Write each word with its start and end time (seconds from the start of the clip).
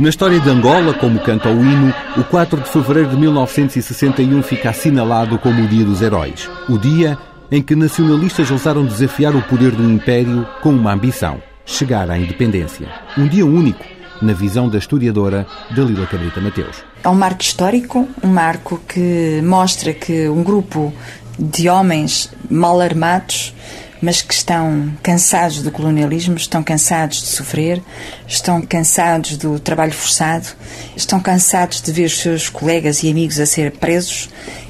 Na 0.00 0.08
história 0.08 0.40
de 0.40 0.48
Angola, 0.48 0.94
como 0.94 1.20
canta 1.20 1.50
o 1.50 1.62
hino, 1.62 1.92
o 2.16 2.24
4 2.24 2.62
de 2.62 2.70
fevereiro 2.70 3.10
de 3.10 3.18
1961 3.18 4.42
fica 4.42 4.70
assinalado 4.70 5.38
como 5.38 5.62
o 5.62 5.68
Dia 5.68 5.84
dos 5.84 6.00
Heróis. 6.00 6.48
O 6.70 6.78
dia 6.78 7.18
em 7.52 7.60
que 7.60 7.76
nacionalistas 7.76 8.50
ousaram 8.50 8.86
desafiar 8.86 9.36
o 9.36 9.42
poder 9.42 9.72
do 9.72 9.84
Império 9.84 10.48
com 10.62 10.70
uma 10.70 10.94
ambição: 10.94 11.42
chegar 11.66 12.10
à 12.10 12.18
independência. 12.18 12.88
Um 13.18 13.28
dia 13.28 13.44
único, 13.44 13.84
na 14.22 14.32
visão 14.32 14.70
da 14.70 14.78
historiadora 14.78 15.46
Dalila 15.76 16.06
Cabrita 16.06 16.40
Mateus. 16.40 16.82
É 17.04 17.08
um 17.10 17.14
marco 17.14 17.42
histórico, 17.42 18.08
um 18.24 18.28
marco 18.28 18.80
que 18.88 19.42
mostra 19.44 19.92
que 19.92 20.26
um 20.30 20.42
grupo 20.42 20.94
de 21.38 21.68
homens 21.68 22.32
mal 22.50 22.80
armados 22.80 23.54
mas 24.00 24.22
que 24.22 24.32
estão 24.32 24.92
cansados 25.02 25.62
do 25.62 25.70
colonialismo, 25.70 26.36
estão 26.36 26.62
cansados 26.62 27.20
de 27.20 27.28
sofrer, 27.28 27.82
estão 28.26 28.62
cansados 28.62 29.36
do 29.36 29.58
trabalho 29.58 29.92
forçado, 29.92 30.48
estão 30.96 31.20
cansados 31.20 31.80
de 31.80 31.92
ver 31.92 32.06
os 32.06 32.18
seus 32.18 32.48
colegas 32.48 33.02
e 33.02 33.10
amigos 33.10 33.38
a 33.38 33.46
ser 33.46 33.72
presos 33.72 34.28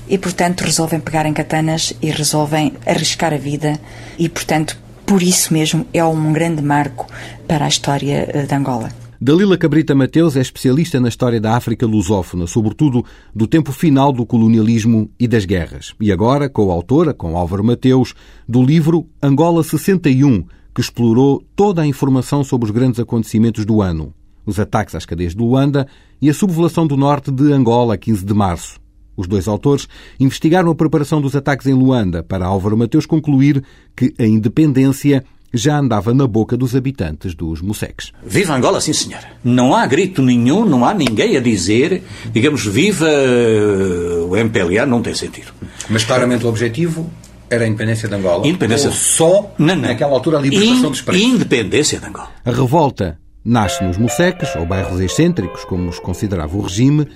e, 0.09 0.19
portanto, 0.19 0.63
resolvem 0.63 0.99
pegar 0.99 1.27
em 1.27 1.33
katanas 1.33 1.93
e 2.03 2.11
resolvem 2.11 2.75
arriscar 2.85 3.33
a 3.33 3.39
vida 3.39 3.79
e, 4.19 4.29
portanto, 4.29 4.77
por 5.07 5.23
isso 5.23 5.53
mesmo 5.53 5.87
é 5.93 6.05
um 6.05 6.33
grande 6.33 6.63
marco 6.63 7.07
para 7.47 7.65
a 7.65 7.69
história 7.69 8.29
eh, 8.33 8.43
de 8.43 8.55
Angola. 8.55 9.10
Dalila 9.23 9.59
Cabrita 9.59 9.95
Mateus 9.95 10.35
é 10.35 10.41
especialista 10.41 10.99
na 10.99 11.11
história 11.11 11.39
da 11.39 11.55
África 11.55 11.87
lusófona, 11.87 12.47
sobretudo 12.47 13.05
do 13.35 13.47
tempo 13.47 13.71
final 13.71 14.15
do 14.15 14.25
colonialismo 14.25 15.11
e 15.21 15.29
das 15.29 15.45
guerras. 15.45 15.95
E 16.01 16.11
agora, 16.11 16.49
co-autora, 16.49 17.13
com 17.13 17.37
Álvaro 17.37 17.63
Mateus, 17.63 18.15
do 18.49 18.63
livro 18.63 19.07
Angola 19.23 19.63
61, 19.63 20.45
que 20.75 20.81
explorou 20.81 21.45
toda 21.55 21.83
a 21.83 21.87
informação 21.87 22.43
sobre 22.43 22.65
os 22.65 22.71
grandes 22.71 22.99
acontecimentos 22.99 23.67
do 23.67 23.83
ano. 23.83 24.15
Os 24.47 24.59
ataques 24.59 24.95
às 24.95 25.05
cadeias 25.05 25.35
de 25.35 25.43
Luanda 25.43 25.87
e 26.19 26.31
a 26.31 26.35
sublevação 26.35 26.87
do 26.87 26.97
norte 26.97 27.31
de 27.31 27.53
Angola, 27.53 27.99
15 27.99 28.25
de 28.25 28.33
março. 28.33 28.81
Os 29.15 29.29
dois 29.29 29.47
autores 29.47 29.87
investigaram 30.19 30.71
a 30.71 30.75
preparação 30.75 31.21
dos 31.21 31.37
ataques 31.37 31.67
em 31.67 31.75
Luanda 31.75 32.23
para 32.23 32.47
Álvaro 32.47 32.75
Mateus 32.75 33.05
concluir 33.05 33.63
que 33.95 34.15
a 34.19 34.25
independência 34.25 35.23
já 35.53 35.79
andava 35.79 36.15
na 36.15 36.27
boca 36.27 36.57
dos 36.57 36.77
habitantes 36.77 37.35
dos 37.35 37.61
Moseques. 37.61 38.13
Viva 38.25 38.55
Angola, 38.55 38.81
sim 38.81 38.93
senhor. 38.93 39.21
Não 39.43 39.75
há 39.75 39.87
grito 39.87 40.23
nenhum, 40.23 40.65
não 40.65 40.85
há 40.85 40.95
ninguém 40.95 41.37
a 41.37 41.41
dizer, 41.41 42.03
digamos, 42.33 42.65
viva 42.65 43.09
eh, 43.09 44.25
o 44.29 44.37
MPLA, 44.37 44.87
não 44.87 45.03
tem 45.03 45.15
sentido. 45.15 45.53
Mas 45.89 46.05
claramente 46.05 46.45
o 46.45 46.49
objetivo 46.49 47.11
era 47.51 47.65
a 47.65 47.67
independência 47.67 48.09
de 48.09 48.15
Angola? 48.15 48.47
Independência. 48.47 48.89
Ou 48.89 48.95
só, 48.95 49.55
não, 49.59 49.75
não. 49.75 49.89
naquela 49.89 50.13
altura, 50.13 50.39
a 50.39 50.41
libertação 50.41 50.87
In, 50.87 50.91
dos 50.91 51.03
presos? 51.03 51.27
Independência 51.27 51.99
de 51.99 52.07
Angola. 52.07 52.31
A 52.45 52.51
revolta 52.51 53.19
nasce 53.45 53.83
nos 53.83 53.99
Moseques, 53.99 54.55
ou 54.55 54.65
bairros 54.65 55.01
excêntricos, 55.01 55.65
como 55.65 55.89
os 55.89 55.99
considerava 55.99 56.57
o 56.57 56.61
regime, 56.61 57.09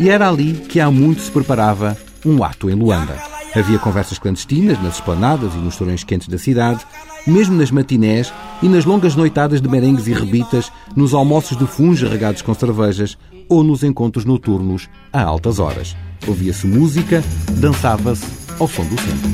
e 0.00 0.08
era 0.08 0.28
ali 0.28 0.54
que 0.68 0.80
há 0.80 0.90
muito 0.90 1.22
se 1.22 1.30
preparava 1.30 1.96
um 2.26 2.42
ato 2.42 2.68
em 2.68 2.74
Luanda. 2.74 3.16
Havia 3.54 3.78
conversas 3.78 4.18
clandestinas 4.18 4.82
nas 4.82 4.96
esplanadas 4.96 5.54
e 5.54 5.58
nos 5.58 5.76
torões 5.76 6.04
quentes 6.04 6.28
da 6.28 6.38
cidade, 6.38 6.84
mesmo 7.26 7.56
nas 7.56 7.70
matinés 7.70 8.32
e 8.62 8.68
nas 8.68 8.84
longas 8.84 9.14
noitadas 9.14 9.60
de 9.60 9.68
merengues 9.68 10.06
e 10.06 10.12
rebitas, 10.12 10.72
nos 10.96 11.14
almoços 11.14 11.56
de 11.56 11.66
funge 11.66 12.06
regados 12.06 12.42
com 12.42 12.54
cervejas 12.54 13.16
ou 13.48 13.62
nos 13.62 13.82
encontros 13.82 14.24
noturnos 14.24 14.88
a 15.12 15.22
altas 15.22 15.58
horas. 15.58 15.96
Ouvia-se 16.26 16.66
música, 16.66 17.22
dançava-se 17.52 18.26
ao 18.58 18.68
som 18.68 18.84
do 18.84 19.00
centro. 19.00 19.30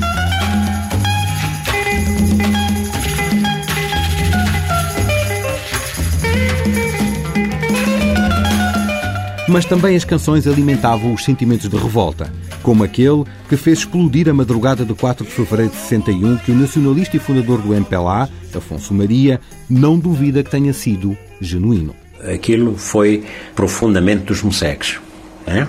Mas 9.47 9.63
também 9.63 9.95
as 9.95 10.03
canções 10.03 10.47
alimentavam 10.47 11.13
os 11.13 11.23
sentimentos 11.23 11.69
de 11.69 11.77
revolta 11.77 12.31
como 12.65 12.83
aquele 12.83 13.23
que 13.47 13.55
fez 13.55 13.79
explodir 13.79 14.27
a 14.27 14.33
madrugada 14.33 14.83
de 14.83 14.95
4 14.95 15.23
de 15.23 15.31
fevereiro 15.31 15.71
de 15.71 15.77
61, 15.77 16.37
que 16.37 16.51
o 16.51 16.55
nacionalista 16.55 17.15
e 17.15 17.19
fundador 17.19 17.61
do 17.61 17.75
MPLA, 17.75 18.27
Afonso 18.55 18.91
Maria, 18.91 19.39
não 19.69 19.99
duvida 19.99 20.43
que 20.43 20.49
tenha 20.49 20.73
sido 20.73 21.15
genuíno. 21.39 21.95
Aquilo 22.23 22.75
foi 22.75 23.23
profundamente 23.53 24.23
dos 24.23 24.41
moseques. 24.41 24.99
Né? 25.45 25.67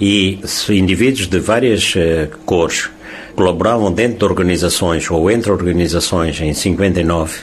E 0.00 0.40
indivíduos 0.70 1.28
de 1.28 1.38
várias 1.38 1.94
uh, 1.94 2.36
cores 2.44 2.90
colaboravam 3.36 3.92
dentro 3.92 4.18
de 4.18 4.24
organizações 4.24 5.08
ou 5.08 5.30
entre 5.30 5.52
organizações 5.52 6.40
em 6.40 6.52
59, 6.52 7.42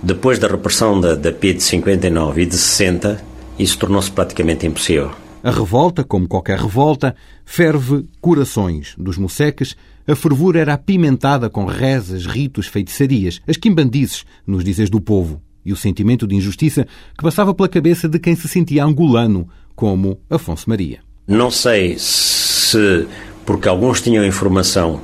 depois 0.00 0.38
da 0.38 0.46
repressão 0.46 1.00
da, 1.00 1.16
da 1.16 1.32
PID 1.32 1.56
de 1.56 1.64
59 1.64 2.42
e 2.42 2.46
de 2.46 2.56
60, 2.56 3.20
isso 3.58 3.76
tornou-se 3.78 4.12
praticamente 4.12 4.64
impossível. 4.64 5.10
A 5.42 5.50
revolta, 5.50 6.04
como 6.04 6.28
qualquer 6.28 6.58
revolta, 6.58 7.16
ferve 7.44 8.06
corações 8.20 8.94
dos 8.96 9.18
moceques. 9.18 9.76
A 10.06 10.14
fervura 10.14 10.60
era 10.60 10.74
apimentada 10.74 11.50
com 11.50 11.64
rezas, 11.64 12.26
ritos, 12.26 12.66
feitiçarias, 12.66 13.40
as 13.46 13.56
quimbandices, 13.56 14.24
nos 14.46 14.64
dizes 14.64 14.88
do 14.88 15.00
povo, 15.00 15.40
e 15.64 15.72
o 15.72 15.76
sentimento 15.76 16.26
de 16.26 16.34
injustiça 16.34 16.86
que 17.16 17.22
passava 17.22 17.54
pela 17.54 17.68
cabeça 17.68 18.08
de 18.08 18.18
quem 18.18 18.34
se 18.34 18.48
sentia 18.48 18.84
angolano, 18.84 19.48
como 19.74 20.18
Afonso 20.30 20.68
Maria. 20.68 21.00
Não 21.26 21.50
sei 21.50 21.96
se 21.98 23.06
porque 23.44 23.68
alguns 23.68 24.00
tinham 24.00 24.24
informação 24.24 25.00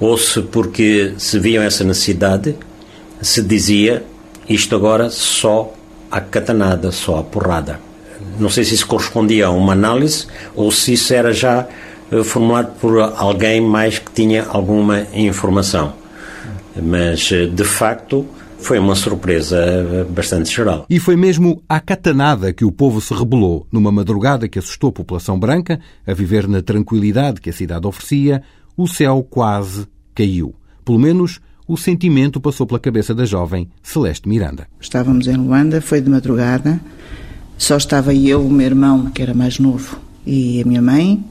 ou 0.00 0.16
se 0.16 0.40
porque 0.42 1.14
se 1.18 1.38
viam 1.38 1.62
essa 1.62 1.84
necessidade, 1.84 2.56
se 3.20 3.42
dizia 3.42 4.04
isto 4.48 4.74
agora 4.74 5.10
só 5.10 5.72
a 6.10 6.20
catanada, 6.20 6.90
só 6.90 7.18
a 7.18 7.22
porrada. 7.22 7.89
Não 8.40 8.48
sei 8.50 8.64
se 8.64 8.74
isso 8.74 8.86
correspondia 8.86 9.46
a 9.46 9.50
uma 9.50 9.72
análise 9.72 10.26
ou 10.54 10.70
se 10.70 10.94
isso 10.94 11.12
era 11.12 11.32
já 11.32 11.68
eh, 12.10 12.24
formulado 12.24 12.72
por 12.80 12.98
alguém 12.98 13.60
mais 13.60 13.98
que 13.98 14.10
tinha 14.10 14.44
alguma 14.44 15.06
informação. 15.14 15.92
Mas, 16.80 17.30
eh, 17.32 17.46
de 17.46 17.64
facto, 17.64 18.26
foi 18.58 18.78
uma 18.78 18.94
surpresa 18.94 19.56
eh, 19.56 20.04
bastante 20.08 20.54
geral. 20.54 20.86
E 20.88 20.98
foi 20.98 21.16
mesmo 21.16 21.62
à 21.68 21.80
catanada 21.80 22.52
que 22.52 22.64
o 22.64 22.72
povo 22.72 23.00
se 23.00 23.12
rebelou, 23.14 23.66
numa 23.72 23.90
madrugada 23.90 24.48
que 24.48 24.58
assustou 24.58 24.90
a 24.90 24.92
população 24.92 25.38
branca, 25.38 25.80
a 26.06 26.12
viver 26.12 26.48
na 26.48 26.62
tranquilidade 26.62 27.40
que 27.40 27.50
a 27.50 27.52
cidade 27.52 27.86
oferecia, 27.86 28.42
o 28.76 28.86
céu 28.86 29.26
quase 29.28 29.86
caiu. 30.14 30.54
Pelo 30.84 30.98
menos 30.98 31.40
o 31.66 31.76
sentimento 31.76 32.40
passou 32.40 32.66
pela 32.66 32.80
cabeça 32.80 33.14
da 33.14 33.24
jovem 33.24 33.68
Celeste 33.82 34.28
Miranda. 34.28 34.66
Estávamos 34.80 35.28
em 35.28 35.36
Luanda, 35.36 35.80
foi 35.80 36.00
de 36.00 36.10
madrugada, 36.10 36.80
só 37.60 37.76
estava 37.76 38.14
eu, 38.14 38.40
o 38.40 38.50
meu 38.50 38.64
irmão, 38.64 39.10
que 39.10 39.20
era 39.20 39.34
mais 39.34 39.58
novo, 39.58 40.00
e 40.26 40.62
a 40.62 40.64
minha 40.64 40.80
mãe. 40.80 41.22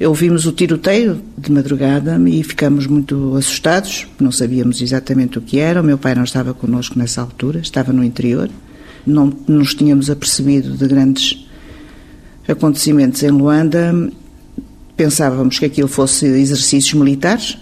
Ouvimos 0.00 0.46
o 0.46 0.52
tiroteio 0.52 1.20
de 1.36 1.50
madrugada 1.50 2.16
e 2.28 2.44
ficamos 2.44 2.86
muito 2.86 3.34
assustados, 3.36 4.06
não 4.20 4.30
sabíamos 4.30 4.80
exatamente 4.80 5.36
o 5.36 5.42
que 5.42 5.58
era. 5.58 5.80
O 5.82 5.84
meu 5.84 5.98
pai 5.98 6.14
não 6.14 6.22
estava 6.22 6.54
connosco 6.54 6.96
nessa 6.96 7.20
altura, 7.20 7.58
estava 7.58 7.92
no 7.92 8.04
interior. 8.04 8.48
Não 9.04 9.32
nos 9.48 9.74
tínhamos 9.74 10.08
apercebido 10.08 10.76
de 10.76 10.86
grandes 10.86 11.44
acontecimentos 12.46 13.20
em 13.24 13.30
Luanda. 13.30 13.92
Pensávamos 14.96 15.58
que 15.58 15.64
aquilo 15.64 15.88
fosse 15.88 16.24
exercícios 16.24 16.94
militares 16.94 17.58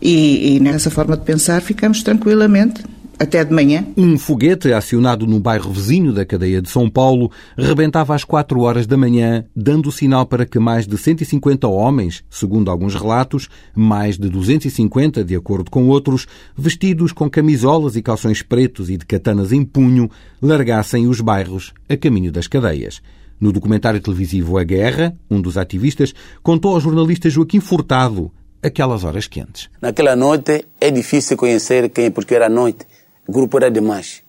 e, 0.00 0.56
e 0.56 0.60
nessa 0.60 0.88
forma 0.88 1.18
de 1.18 1.24
pensar 1.24 1.60
ficamos 1.60 2.02
tranquilamente 2.02 2.82
até 3.20 3.44
de 3.44 3.52
manhã. 3.52 3.86
Um 3.98 4.18
foguete 4.18 4.72
acionado 4.72 5.26
no 5.26 5.38
bairro 5.38 5.70
vizinho 5.70 6.10
da 6.10 6.24
cadeia 6.24 6.62
de 6.62 6.70
São 6.70 6.88
Paulo 6.88 7.30
rebentava 7.54 8.14
às 8.14 8.24
4 8.24 8.58
horas 8.60 8.86
da 8.86 8.96
manhã, 8.96 9.44
dando 9.54 9.92
sinal 9.92 10.24
para 10.24 10.46
que 10.46 10.58
mais 10.58 10.86
de 10.86 10.96
150 10.96 11.68
homens, 11.68 12.24
segundo 12.30 12.70
alguns 12.70 12.94
relatos, 12.94 13.50
mais 13.74 14.16
de 14.16 14.30
250, 14.30 15.22
de 15.22 15.36
acordo 15.36 15.70
com 15.70 15.86
outros, 15.88 16.26
vestidos 16.56 17.12
com 17.12 17.28
camisolas 17.28 17.94
e 17.94 18.00
calções 18.00 18.40
pretos 18.40 18.88
e 18.88 18.96
de 18.96 19.04
katanas 19.04 19.52
em 19.52 19.62
punho, 19.62 20.10
largassem 20.40 21.06
os 21.06 21.20
bairros 21.20 21.74
a 21.90 21.98
caminho 21.98 22.32
das 22.32 22.46
cadeias. 22.46 23.02
No 23.38 23.52
documentário 23.52 24.00
televisivo 24.00 24.56
A 24.56 24.64
Guerra, 24.64 25.14
um 25.30 25.42
dos 25.42 25.58
ativistas 25.58 26.14
contou 26.42 26.74
ao 26.74 26.80
jornalista 26.80 27.28
Joaquim 27.28 27.60
Furtado 27.60 28.32
aquelas 28.62 29.04
horas 29.04 29.26
quentes. 29.26 29.68
Naquela 29.80 30.14
noite 30.14 30.64
é 30.80 30.90
difícil 30.90 31.36
conhecer 31.36 31.88
quem, 31.90 32.10
porque 32.10 32.34
era 32.34 32.48
noite. 32.48 32.86
O 33.30 33.32
grupo 33.32 33.58
era 33.58 33.70
demais. 33.70 34.24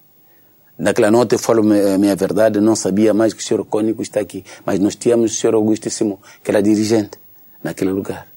Naquela 0.77 1.09
noite, 1.09 1.33
eu 1.33 1.39
falo 1.39 1.61
a 1.73 1.97
minha 1.97 2.15
verdade, 2.15 2.61
não 2.61 2.75
sabia 2.75 3.15
mais 3.15 3.33
que 3.33 3.41
o 3.41 3.43
senhor 3.43 3.65
Cônico 3.65 4.03
está 4.03 4.19
aqui. 4.19 4.43
Mas 4.63 4.77
nós 4.77 4.95
tínhamos 4.95 5.31
o 5.31 5.35
senhor 5.35 5.55
Simão, 5.89 6.19
que 6.43 6.51
era 6.51 6.61
dirigente 6.61 7.17
naquele 7.63 7.89
lugar. 7.89 8.27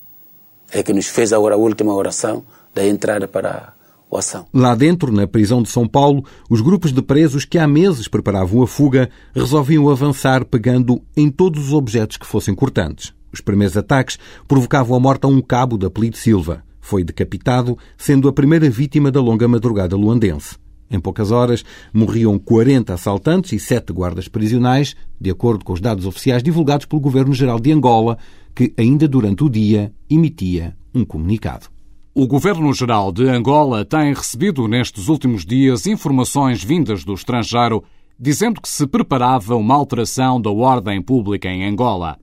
É 0.72 0.82
que 0.82 0.94
nos 0.94 1.06
fez 1.06 1.34
agora 1.34 1.55
a 1.55 1.58
última 1.58 1.93
oração 1.93 2.43
da 2.75 2.82
entrada 2.82 3.28
para 3.28 3.75
a 4.11 4.19
ação. 4.19 4.46
Lá 4.55 4.75
dentro, 4.75 5.12
na 5.12 5.26
prisão 5.26 5.62
de 5.62 5.69
São 5.69 5.87
Paulo, 5.87 6.25
os 6.49 6.62
grupos 6.62 6.94
de 6.94 7.02
presos 7.02 7.44
que 7.44 7.58
há 7.58 7.69
meses 7.69 8.08
preparavam 8.08 8.62
a 8.62 8.66
fuga 8.66 9.11
resolviam 9.34 9.90
avançar 9.90 10.46
pegando 10.46 11.02
em 11.14 11.31
todos 11.31 11.66
os 11.66 11.72
objetos 11.75 12.16
que 12.16 12.25
fossem 12.25 12.55
cortantes. 12.55 13.12
Os 13.31 13.43
primeiros 13.43 13.76
ataques 13.76 14.19
provocavam 14.49 14.96
a 14.96 15.00
morte 15.00 15.26
a 15.26 15.28
um 15.28 15.43
cabo 15.43 15.76
da 15.76 15.90
Polite 15.90 16.16
Silva. 16.16 16.64
Foi 16.84 17.02
decapitado, 17.02 17.78
sendo 17.96 18.28
a 18.28 18.32
primeira 18.32 18.69
vítima 18.69 19.10
da 19.10 19.19
longa 19.19 19.48
madrugada 19.48 19.96
luandense. 19.96 20.58
Em 20.90 21.00
poucas 21.00 21.31
horas, 21.31 21.64
morriam 21.94 22.38
40 22.38 22.92
assaltantes 22.92 23.52
e 23.52 23.58
7 23.58 23.90
guardas 23.90 24.28
prisionais, 24.28 24.94
de 25.19 25.31
acordo 25.31 25.64
com 25.64 25.72
os 25.72 25.81
dados 25.81 26.04
oficiais 26.04 26.42
divulgados 26.42 26.84
pelo 26.84 27.00
Governo-Geral 27.00 27.58
de 27.58 27.72
Angola, 27.72 28.19
que 28.54 28.75
ainda 28.76 29.08
durante 29.08 29.42
o 29.42 29.48
dia 29.48 29.94
emitia 30.10 30.76
um 30.94 31.06
comunicado. 31.06 31.69
O 32.14 32.26
Governo-Geral 32.26 33.12
de 33.12 33.30
Angola 33.30 33.82
tem 33.87 34.12
recebido 34.12 34.69
nestes 34.69 35.08
últimos 35.08 35.46
dias 35.46 35.87
informações 35.87 36.62
vindas 36.62 37.02
do 37.02 37.14
estrangeiro 37.14 37.82
dizendo 38.20 38.60
que 38.60 38.69
se 38.69 38.87
preparava 38.87 39.56
uma 39.56 39.75
alteração 39.75 40.38
da 40.38 40.50
ordem 40.50 41.00
pública 41.00 41.48
em 41.48 41.66
Angola. 41.66 42.19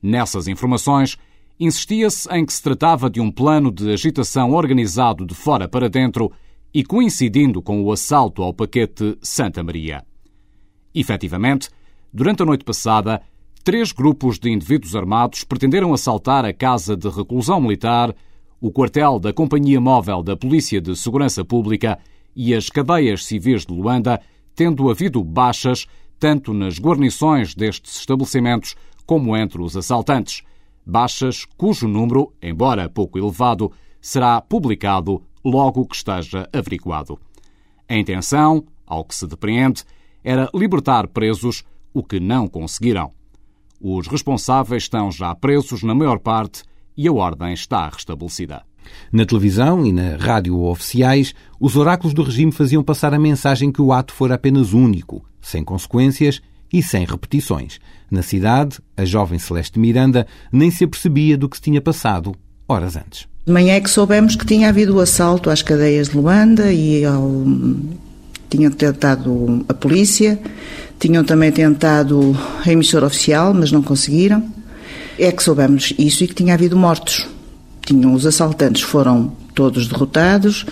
Nessas 0.00 0.46
informações, 0.46 1.18
insistia-se 1.58 2.28
em 2.32 2.44
que 2.44 2.52
se 2.52 2.62
tratava 2.62 3.08
de 3.08 3.20
um 3.20 3.30
plano 3.30 3.70
de 3.70 3.92
agitação 3.92 4.52
organizado 4.52 5.24
de 5.24 5.34
fora 5.34 5.68
para 5.68 5.88
dentro 5.88 6.32
e 6.74 6.82
coincidindo 6.82 7.60
com 7.60 7.82
o 7.82 7.92
assalto 7.92 8.42
ao 8.42 8.54
paquete 8.54 9.16
Santa 9.20 9.62
Maria. 9.62 10.02
Efetivamente, 10.94 11.68
durante 12.12 12.42
a 12.42 12.46
noite 12.46 12.64
passada, 12.64 13.20
três 13.62 13.92
grupos 13.92 14.38
de 14.38 14.50
indivíduos 14.50 14.96
armados 14.96 15.44
pretenderam 15.44 15.92
assaltar 15.92 16.44
a 16.44 16.52
casa 16.52 16.96
de 16.96 17.08
reclusão 17.08 17.60
militar, 17.60 18.14
o 18.60 18.70
quartel 18.70 19.18
da 19.18 19.32
Companhia 19.32 19.80
Móvel 19.80 20.22
da 20.22 20.36
Polícia 20.36 20.80
de 20.80 20.96
Segurança 20.96 21.44
Pública 21.44 21.98
e 22.34 22.54
as 22.54 22.68
cadeias 22.68 23.24
civis 23.24 23.66
de 23.66 23.74
Luanda, 23.74 24.20
tendo 24.54 24.90
havido 24.90 25.22
baixas 25.22 25.86
tanto 26.18 26.54
nas 26.54 26.78
guarnições 26.78 27.54
destes 27.54 27.96
estabelecimentos 27.96 28.76
como 29.04 29.36
entre 29.36 29.60
os 29.60 29.76
assaltantes. 29.76 30.42
Baixas 30.84 31.44
cujo 31.56 31.86
número, 31.86 32.32
embora 32.42 32.88
pouco 32.88 33.18
elevado, 33.18 33.72
será 34.00 34.40
publicado 34.40 35.22
logo 35.44 35.86
que 35.86 35.96
esteja 35.96 36.48
averiguado. 36.52 37.18
A 37.88 37.96
intenção, 37.96 38.64
ao 38.86 39.04
que 39.04 39.14
se 39.14 39.26
depreende, 39.26 39.84
era 40.24 40.50
libertar 40.54 41.08
presos, 41.08 41.64
o 41.94 42.02
que 42.02 42.18
não 42.18 42.48
conseguiram. 42.48 43.12
Os 43.80 44.06
responsáveis 44.06 44.84
estão 44.84 45.10
já 45.10 45.34
presos 45.34 45.82
na 45.82 45.94
maior 45.94 46.18
parte 46.18 46.62
e 46.96 47.06
a 47.08 47.12
ordem 47.12 47.52
está 47.52 47.88
restabelecida. 47.88 48.62
Na 49.12 49.24
televisão 49.24 49.84
e 49.84 49.92
na 49.92 50.16
rádio 50.16 50.60
oficiais, 50.62 51.34
os 51.60 51.76
oráculos 51.76 52.14
do 52.14 52.22
regime 52.22 52.52
faziam 52.52 52.82
passar 52.82 53.14
a 53.14 53.18
mensagem 53.18 53.70
que 53.70 53.82
o 53.82 53.92
ato 53.92 54.12
fora 54.12 54.34
apenas 54.34 54.72
único, 54.72 55.24
sem 55.40 55.64
consequências 55.64 56.40
e 56.72 56.82
sem 56.82 57.04
repetições. 57.04 57.78
Na 58.10 58.22
cidade, 58.22 58.78
a 58.96 59.04
jovem 59.04 59.38
Celeste 59.38 59.78
Miranda 59.78 60.26
nem 60.52 60.70
se 60.70 60.84
apercebia 60.84 61.36
do 61.36 61.48
que 61.48 61.56
se 61.56 61.62
tinha 61.62 61.80
passado 61.80 62.34
horas 62.68 62.96
antes. 62.96 63.26
De 63.44 63.52
manhã 63.52 63.74
é 63.74 63.80
que 63.80 63.90
soubemos 63.90 64.36
que 64.36 64.46
tinha 64.46 64.68
havido 64.68 64.96
o 64.96 65.00
assalto 65.00 65.50
às 65.50 65.62
cadeias 65.62 66.08
de 66.08 66.16
Luanda 66.16 66.72
e 66.72 67.04
ao... 67.04 67.44
tinham 68.48 68.70
tentado 68.70 69.64
a 69.68 69.74
polícia, 69.74 70.38
tinham 70.98 71.24
também 71.24 71.50
tentado 71.50 72.36
a 72.64 72.70
emissora 72.70 73.06
oficial, 73.06 73.52
mas 73.52 73.72
não 73.72 73.82
conseguiram. 73.82 74.48
É 75.18 75.32
que 75.32 75.42
soubemos 75.42 75.92
isso 75.98 76.22
e 76.22 76.28
que 76.28 76.34
tinha 76.34 76.54
havido 76.54 76.76
mortos. 76.76 77.26
Tinham 77.84 78.14
os 78.14 78.24
assaltantes 78.24 78.82
foram 78.82 79.32
todos 79.54 79.88
derrotados, 79.88 80.64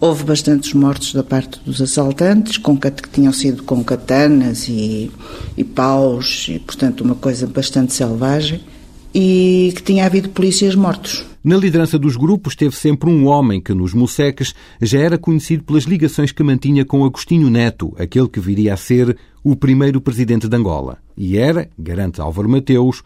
houve 0.00 0.24
bastantes 0.24 0.72
mortos 0.72 1.12
da 1.12 1.22
parte 1.22 1.60
dos 1.64 1.80
assaltantes, 1.80 2.58
com, 2.58 2.76
que 2.76 2.90
tinham 3.10 3.32
sido 3.32 3.62
com 3.62 3.82
katanas 3.82 4.68
e, 4.68 5.10
e 5.56 5.64
paus, 5.64 6.46
e 6.48 6.58
portanto 6.58 7.02
uma 7.02 7.14
coisa 7.14 7.46
bastante 7.46 7.92
selvagem, 7.92 8.60
e 9.14 9.72
que 9.74 9.82
tinha 9.82 10.04
havido 10.04 10.28
polícias 10.28 10.74
mortos. 10.74 11.24
Na 11.42 11.56
liderança 11.56 11.98
dos 11.98 12.16
grupos 12.16 12.52
esteve 12.52 12.74
sempre 12.74 13.08
um 13.08 13.26
homem 13.26 13.60
que, 13.60 13.72
nos 13.72 13.94
Moceques, 13.94 14.52
já 14.82 14.98
era 14.98 15.16
conhecido 15.16 15.62
pelas 15.62 15.84
ligações 15.84 16.32
que 16.32 16.42
mantinha 16.42 16.84
com 16.84 17.04
Agostinho 17.04 17.48
Neto, 17.48 17.94
aquele 17.98 18.28
que 18.28 18.40
viria 18.40 18.74
a 18.74 18.76
ser 18.76 19.16
o 19.44 19.54
primeiro 19.54 20.00
presidente 20.00 20.48
de 20.48 20.56
Angola. 20.56 20.98
E 21.16 21.38
era, 21.38 21.70
garante 21.78 22.20
Álvaro 22.20 22.48
Mateus, 22.48 23.02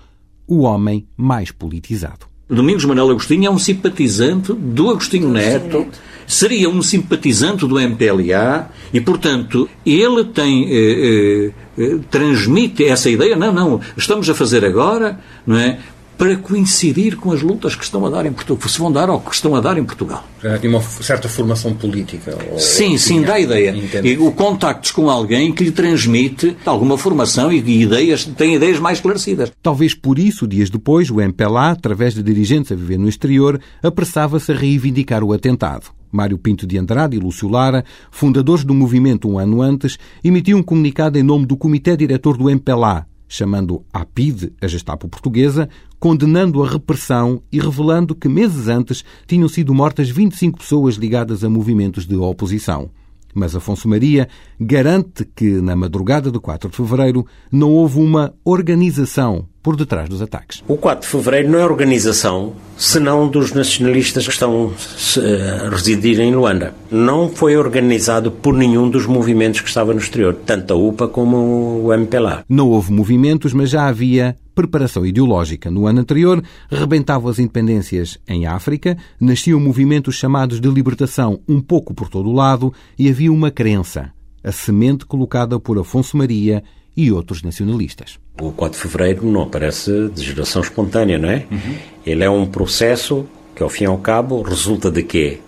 o 0.46 0.60
homem 0.60 1.06
mais 1.16 1.52
politizado. 1.52 2.29
Domingos 2.50 2.84
Manuel 2.84 3.10
Agostinho 3.10 3.46
é 3.46 3.50
um 3.50 3.58
simpatizante 3.58 4.52
do 4.52 4.90
Agostinho 4.90 5.28
Neto, 5.28 5.86
seria 6.26 6.68
um 6.68 6.82
simpatizante 6.82 7.66
do 7.66 7.78
MPLA 7.78 8.68
e, 8.92 9.00
portanto, 9.00 9.68
ele 9.86 10.24
tem 10.24 10.66
eh, 10.68 11.52
eh, 11.78 11.98
transmite 12.10 12.84
essa 12.84 13.08
ideia. 13.08 13.36
Não, 13.36 13.52
não, 13.52 13.80
estamos 13.96 14.28
a 14.28 14.34
fazer 14.34 14.64
agora, 14.64 15.20
não 15.46 15.56
é? 15.56 15.78
Para 16.20 16.36
coincidir 16.36 17.16
com 17.16 17.32
as 17.32 17.40
lutas 17.40 17.74
que 17.74 17.82
estão 17.82 18.04
a 18.04 18.10
dar 18.10 18.26
em 18.26 18.32
Portugal, 18.32 18.68
se 18.68 18.78
vão 18.78 18.92
dar 18.92 19.08
ou 19.08 19.18
que 19.18 19.34
estão 19.34 19.56
a 19.56 19.60
dar 19.60 19.78
em 19.78 19.84
Portugal. 19.84 20.22
Já 20.42 20.58
tinha 20.58 20.70
uma 20.70 20.82
certa 20.82 21.30
formação 21.30 21.72
política. 21.72 22.36
Ou, 22.52 22.58
sim, 22.58 22.98
sim, 22.98 23.22
dá 23.22 23.40
ideia. 23.40 23.74
E 24.04 24.18
o 24.18 24.30
contactos 24.30 24.92
com 24.92 25.08
alguém 25.08 25.50
que 25.50 25.64
lhe 25.64 25.70
transmite 25.70 26.54
alguma 26.66 26.98
formação 26.98 27.50
e 27.50 27.56
ideias, 27.56 28.26
tem 28.26 28.54
ideias 28.54 28.78
mais 28.78 28.98
esclarecidas. 28.98 29.50
Talvez 29.62 29.94
por 29.94 30.18
isso, 30.18 30.46
dias 30.46 30.68
depois, 30.68 31.10
o 31.10 31.22
MPLA, 31.22 31.70
através 31.70 32.12
de 32.12 32.22
dirigentes 32.22 32.70
a 32.70 32.74
viver 32.74 32.98
no 32.98 33.08
exterior, 33.08 33.58
apressava-se 33.82 34.52
a 34.52 34.54
reivindicar 34.54 35.24
o 35.24 35.32
atentado. 35.32 35.86
Mário 36.12 36.36
Pinto 36.36 36.66
de 36.66 36.76
Andrade 36.76 37.16
e 37.16 37.20
Lúcio 37.20 37.48
Lara, 37.48 37.82
fundadores 38.10 38.62
do 38.62 38.74
movimento 38.74 39.26
um 39.26 39.38
ano 39.38 39.62
antes, 39.62 39.98
emitiam 40.22 40.58
um 40.58 40.62
comunicado 40.62 41.18
em 41.18 41.22
nome 41.22 41.46
do 41.46 41.56
Comitê 41.56 41.96
Diretor 41.96 42.36
do 42.36 42.50
MPLA, 42.50 43.06
chamando 43.30 43.84
a 43.92 44.04
PIDE, 44.04 44.52
a 44.60 44.66
Gestapo 44.66 45.08
portuguesa, 45.08 45.68
condenando 46.00 46.62
a 46.64 46.68
repressão 46.68 47.40
e 47.52 47.60
revelando 47.60 48.12
que 48.12 48.28
meses 48.28 48.66
antes 48.66 49.04
tinham 49.24 49.48
sido 49.48 49.72
mortas 49.72 50.10
25 50.10 50.58
pessoas 50.58 50.96
ligadas 50.96 51.44
a 51.44 51.48
movimentos 51.48 52.06
de 52.06 52.16
oposição. 52.16 52.90
Mas 53.34 53.54
Afonso 53.54 53.88
Maria 53.88 54.28
garante 54.58 55.24
que, 55.24 55.60
na 55.60 55.76
madrugada 55.76 56.30
do 56.30 56.40
4 56.40 56.70
de 56.70 56.76
fevereiro, 56.76 57.26
não 57.50 57.70
houve 57.70 57.98
uma 57.98 58.34
organização 58.44 59.46
por 59.62 59.76
detrás 59.76 60.08
dos 60.08 60.22
ataques. 60.22 60.62
O 60.66 60.76
4 60.76 61.02
de 61.02 61.06
fevereiro 61.06 61.50
não 61.50 61.58
é 61.58 61.64
organização, 61.64 62.54
senão 62.76 63.28
dos 63.28 63.52
nacionalistas 63.52 64.24
que 64.24 64.32
estão 64.32 64.72
a 65.18 65.68
residir 65.68 66.18
em 66.20 66.34
Luanda. 66.34 66.74
Não 66.90 67.28
foi 67.28 67.56
organizado 67.56 68.30
por 68.30 68.54
nenhum 68.54 68.88
dos 68.88 69.06
movimentos 69.06 69.60
que 69.60 69.68
estava 69.68 69.92
no 69.92 70.00
exterior, 70.00 70.34
tanto 70.46 70.72
a 70.72 70.76
UPA 70.76 71.08
como 71.08 71.84
o 71.84 71.92
MPLA. 71.92 72.44
Não 72.48 72.68
houve 72.68 72.90
movimentos, 72.92 73.52
mas 73.52 73.70
já 73.70 73.86
havia 73.86 74.36
preparação 74.62 75.06
ideológica. 75.06 75.70
No 75.70 75.86
ano 75.86 76.00
anterior, 76.00 76.42
rebentavam 76.70 77.30
as 77.30 77.38
independências 77.38 78.18
em 78.28 78.46
África, 78.46 78.96
nasciam 79.18 79.58
movimentos 79.58 80.14
chamados 80.14 80.60
de 80.60 80.68
libertação 80.68 81.40
um 81.48 81.60
pouco 81.60 81.94
por 81.94 82.08
todo 82.08 82.28
o 82.28 82.34
lado 82.34 82.72
e 82.98 83.08
havia 83.08 83.32
uma 83.32 83.50
crença, 83.50 84.12
a 84.44 84.52
semente 84.52 85.06
colocada 85.06 85.58
por 85.58 85.78
Afonso 85.78 86.16
Maria 86.16 86.62
e 86.96 87.10
outros 87.10 87.42
nacionalistas. 87.42 88.18
O 88.40 88.52
4 88.52 88.76
de 88.76 88.82
Fevereiro 88.82 89.26
não 89.26 89.42
aparece 89.42 90.10
de 90.14 90.22
geração 90.22 90.62
espontânea, 90.62 91.18
não 91.18 91.30
é? 91.30 91.46
Uhum. 91.50 91.76
Ele 92.04 92.24
é 92.24 92.30
um 92.30 92.46
processo 92.46 93.26
que, 93.54 93.62
ao 93.62 93.68
fim 93.68 93.84
e 93.84 93.86
ao 93.86 93.98
cabo, 93.98 94.42
resulta 94.42 94.90
de 94.90 95.02
quê? 95.02 95.40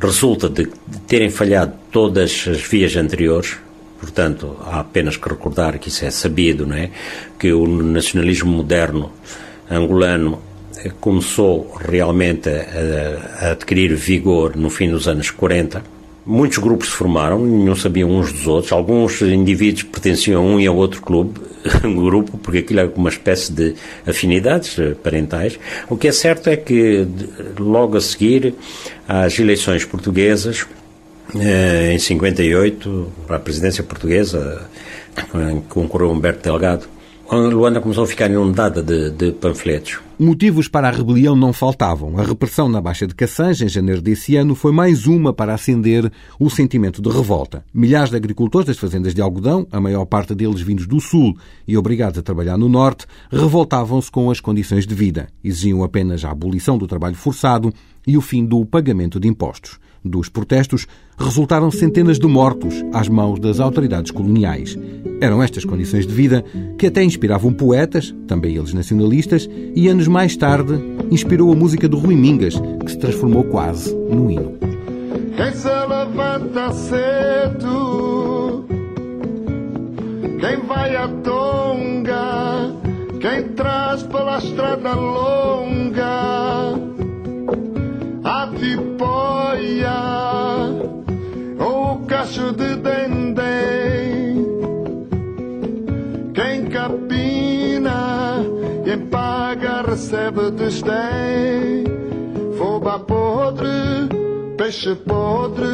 Resulta 0.00 0.48
de 0.48 0.66
terem 1.06 1.30
falhado 1.30 1.74
todas 1.92 2.46
as 2.48 2.60
vias 2.60 2.96
anteriores, 2.96 3.56
portanto, 4.00 4.56
há 4.64 4.80
apenas 4.80 5.16
que 5.16 5.28
recordar 5.28 5.78
que 5.78 5.88
isso 5.88 6.04
é 6.04 6.10
sabido, 6.10 6.66
não 6.66 6.76
é? 6.76 6.90
Que 7.38 7.52
o 7.52 7.66
nacionalismo 7.66 8.50
moderno 8.50 9.12
angolano 9.70 10.40
começou 11.00 11.76
realmente 11.78 12.48
a, 12.48 13.46
a 13.46 13.50
adquirir 13.52 13.94
vigor 13.94 14.56
no 14.56 14.70
fim 14.70 14.90
dos 14.90 15.06
anos 15.06 15.30
40 15.30 16.00
Muitos 16.24 16.58
grupos 16.58 16.90
se 16.90 16.94
formaram, 16.94 17.38
não 17.38 17.74
sabiam 17.74 18.10
uns 18.10 18.30
dos 18.32 18.46
outros. 18.46 18.72
Alguns 18.72 19.22
indivíduos 19.22 19.84
pertenciam 19.84 20.42
a 20.42 20.44
um 20.44 20.60
e 20.60 20.66
a 20.66 20.70
outro 20.70 21.00
clube, 21.00 21.40
grupo, 21.82 22.36
porque 22.38 22.58
aquilo 22.58 22.80
é 22.80 22.90
uma 22.94 23.08
espécie 23.08 23.50
de 23.52 23.74
afinidades 24.06 24.76
parentais. 25.02 25.58
O 25.88 25.96
que 25.96 26.08
é 26.08 26.12
certo 26.12 26.48
é 26.48 26.56
que, 26.56 27.06
logo 27.58 27.96
a 27.96 28.00
seguir 28.00 28.54
às 29.08 29.38
eleições 29.38 29.84
portuguesas, 29.84 30.66
em 31.34 31.98
58, 31.98 33.12
para 33.26 33.36
a 33.36 33.40
presidência 33.40 33.84
portuguesa, 33.84 34.68
concorreu 35.68 36.10
Humberto 36.10 36.42
Delgado, 36.42 36.88
Luanda 37.32 37.80
começou 37.80 38.02
a 38.02 38.06
ficar 38.08 38.28
inundada 38.28 38.82
de, 38.82 39.10
de, 39.10 39.30
panfletos. 39.30 40.00
Motivos 40.18 40.66
para 40.66 40.88
a 40.88 40.90
rebelião 40.90 41.36
não 41.36 41.52
faltavam. 41.52 42.18
A 42.18 42.24
repressão 42.24 42.68
na 42.68 42.80
Baixa 42.80 43.06
de 43.06 43.14
Cassange, 43.14 43.64
em 43.64 43.68
janeiro 43.68 44.02
desse 44.02 44.34
ano, 44.34 44.56
foi 44.56 44.72
mais 44.72 45.06
uma 45.06 45.32
para 45.32 45.54
acender 45.54 46.10
o 46.40 46.50
sentimento 46.50 47.00
de 47.00 47.08
revolta. 47.08 47.64
Milhares 47.72 48.10
de 48.10 48.16
agricultores 48.16 48.66
das 48.66 48.78
fazendas 48.78 49.14
de 49.14 49.22
algodão, 49.22 49.64
a 49.70 49.80
maior 49.80 50.04
parte 50.06 50.34
deles 50.34 50.60
vindos 50.60 50.88
do 50.88 51.00
Sul 51.00 51.36
e 51.68 51.76
obrigados 51.76 52.18
a 52.18 52.22
trabalhar 52.22 52.58
no 52.58 52.68
Norte, 52.68 53.06
revoltavam-se 53.30 54.10
com 54.10 54.28
as 54.28 54.40
condições 54.40 54.84
de 54.84 54.94
vida. 54.94 55.28
Exigiam 55.42 55.84
apenas 55.84 56.24
a 56.24 56.32
abolição 56.32 56.76
do 56.76 56.88
trabalho 56.88 57.14
forçado 57.14 57.72
e 58.04 58.16
o 58.16 58.20
fim 58.20 58.44
do 58.44 58.66
pagamento 58.66 59.20
de 59.20 59.28
impostos. 59.28 59.78
Dos 60.04 60.30
protestos 60.30 60.86
resultaram 61.18 61.70
centenas 61.70 62.18
de 62.18 62.26
mortos 62.26 62.74
às 62.92 63.08
mãos 63.08 63.38
das 63.38 63.60
autoridades 63.60 64.10
coloniais. 64.10 64.78
Eram 65.20 65.42
estas 65.42 65.64
condições 65.64 66.06
de 66.06 66.14
vida 66.14 66.42
que 66.78 66.86
até 66.86 67.04
inspiravam 67.04 67.52
poetas, 67.52 68.14
também 68.26 68.56
eles 68.56 68.72
nacionalistas, 68.72 69.48
e 69.76 69.88
anos 69.88 70.08
mais 70.08 70.36
tarde 70.36 70.80
inspirou 71.10 71.52
a 71.52 71.56
música 71.56 71.86
de 71.86 71.96
Rui 71.96 72.16
Mingas, 72.16 72.54
que 72.84 72.90
se 72.90 72.98
transformou 72.98 73.44
quase 73.44 73.94
num 73.94 74.30
hino. 74.30 74.54
quem 75.36 75.52
se 75.52 75.68
levanta 75.68 76.72
cedo, 76.72 78.64
quem 80.40 80.66
vai 80.66 80.96
à 80.96 81.08
tonga, 81.08 82.74
quem 83.20 83.48
traz 83.54 84.02
pela 84.04 84.38
estrada 84.38 84.94
longa 84.94 86.59
ou 91.58 91.94
o 91.94 92.06
cacho 92.06 92.52
de 92.52 92.76
dendém, 92.76 94.44
quem 96.34 96.66
capina 96.66 98.38
e 98.84 98.96
paga 98.96 99.82
recebe 99.82 100.50
desdém, 100.50 101.84
foba 102.58 102.98
podre 102.98 104.20
peixe 104.60 104.94
podre, 104.94 105.66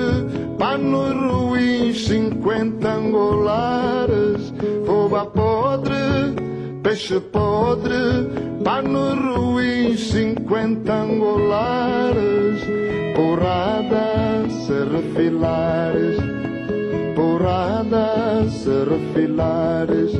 pano 0.57 1.13
ruim, 1.13 1.93
cinquenta 1.93 2.93
angolares, 2.93 4.55
foba 4.87 5.27
podre, 5.27 5.97
peixe 6.85 7.19
podre, 7.19 7.95
pano 8.63 9.15
ruim, 9.17 9.97
cinquenta 9.97 11.03
angolares, 11.03 12.61
porrada, 13.17 14.47
se 14.51 14.85
refilares, 14.85 16.19
porrada, 17.15 18.47
se 18.51 18.85
refilares. 18.85 20.13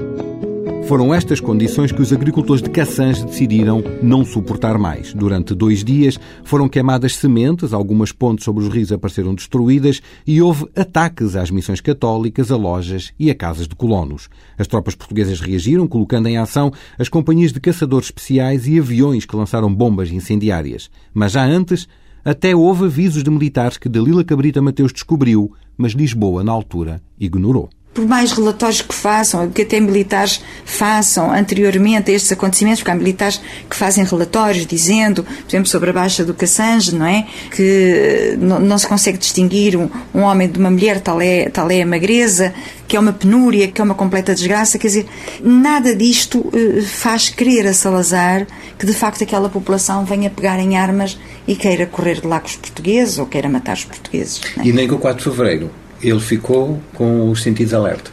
Foram 0.89 1.13
estas 1.13 1.41
condições 1.41 1.93
que 1.93 2.01
os 2.01 2.13
agricultores 2.13 2.63
de 2.63 2.71
Cassange 2.71 3.27
decidiram 3.27 3.83
não 4.01 4.25
suportar 4.25 4.79
mais. 4.79 5.13
Durante 5.13 5.53
dois 5.53 5.85
dias 5.85 6.19
foram 6.45 6.69
queimadas 6.69 7.17
sementes, 7.17 7.75
algumas 7.75 8.13
pontes 8.13 8.45
sobre 8.45 8.63
os 8.63 8.73
rios 8.73 8.93
apareceram 8.93 9.35
destruídas 9.35 10.01
e 10.25 10.41
houve 10.41 10.67
ataques 10.75 11.37
às 11.37 11.51
missões 11.51 11.81
católicas, 11.81 12.51
a 12.51 12.57
lojas 12.57 13.13
e 13.19 13.31
a 13.31 13.35
casas 13.35 13.69
de 13.69 13.75
colonos. 13.75 14.31
As 14.57 14.69
tropas 14.69 14.95
portuguesas 14.95 15.41
reagiram, 15.41 15.89
colocando 15.89 16.29
em 16.29 16.39
ação 16.39 16.73
as 16.99 17.09
companhias 17.09 17.53
de 17.53 17.61
caçadores 17.61 18.07
especiais 18.07 18.67
e 18.67 18.79
aviões 18.79 19.27
que 19.27 19.37
lançaram 19.37 19.75
bombas 19.75 20.11
incendiárias. 20.11 20.89
Mas 21.13 21.33
já 21.33 21.45
antes, 21.45 21.89
até 22.27 22.57
houve 22.57 22.87
avisos 22.87 23.23
de 23.23 23.31
militares 23.31 23.79
que 23.79 23.89
Dalila 23.89 24.25
Cabrita 24.25 24.61
Mateus 24.61 24.93
descobriu, 24.93 25.53
mas 25.79 25.93
Lisboa, 25.93 26.43
na 26.43 26.51
altura, 26.51 27.01
ignorou 27.21 27.71
por 27.97 28.07
mais 28.07 28.31
relatórios 28.31 28.83
que 28.83 28.95
façam, 28.95 29.49
que 29.49 29.63
até 29.63 29.81
militares 29.81 30.43
façam 30.67 31.33
anteriormente 31.33 32.11
a 32.11 32.15
estes 32.15 32.31
acontecimentos, 32.31 32.81
porque 32.81 32.91
há 32.91 32.95
militares 32.95 33.41
que 33.71 33.75
fazem 33.75 34.05
relatórios 34.05 34.67
dizendo, 34.67 35.25
por 35.25 35.49
exemplo, 35.49 35.67
sobre 35.67 35.89
a 35.89 35.93
baixa 35.95 36.23
do 36.23 36.35
Cassange, 36.35 36.95
não 36.95 37.07
é? 37.07 37.27
Que 37.51 38.37
não, 38.39 38.61
não 38.61 38.77
se 38.77 38.87
consegue 38.87 39.17
distinguir 39.17 39.79
um, 39.79 39.89
um, 40.15 40.21
homem 40.21 40.47
de 40.47 40.59
uma 40.59 40.71
mulher, 40.71 41.01
tal 41.01 41.23
é, 41.23 41.49
tal 41.49 41.71
é 41.71 41.81
a 41.81 41.87
magreza, 41.87 42.53
que 42.87 42.95
é 42.95 43.01
uma 43.01 43.15
penúria, 43.15 43.67
que 43.67 43.81
é 43.81 43.85
uma 43.85 43.95
completa 43.95 44.35
desgraça. 44.35 44.79
Quer 44.79 44.89
dizer, 44.89 45.07
nada 45.43 45.97
disto 45.97 46.41
uh, 46.41 46.83
faz 46.83 47.31
crer 47.31 47.67
a 47.67 47.73
Salazar 47.73 48.47
que 48.79 48.85
de 48.85 48.93
facto 48.93 49.25
aquela 49.25 49.49
população 49.49 50.05
venha 50.05 50.29
pegar 50.29 50.59
em 50.59 50.77
armas 50.77 51.19
e 51.49 51.57
queira 51.57 51.87
correr 51.87 52.21
de 52.21 52.27
lá 52.27 52.41
com 52.41 52.47
os 52.47 52.57
portugueses 52.57 53.19
ou 53.19 53.25
queira 53.25 53.49
matar 53.49 53.73
os 53.73 53.85
portugueses. 53.85 54.43
É? 54.59 54.67
E 54.67 54.73
nem 54.75 54.87
com 54.87 54.97
o 54.97 54.99
4 54.99 55.17
de 55.17 55.35
fevereiro 55.35 55.71
ele 56.03 56.21
ficou 56.21 56.79
com 56.95 57.31
os 57.31 57.43
sentidos 57.43 57.75
alerta? 57.75 58.11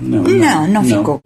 Não, 0.00 0.22
não, 0.22 0.38
não, 0.38 0.68
não 0.68 0.84
ficou. 0.84 1.20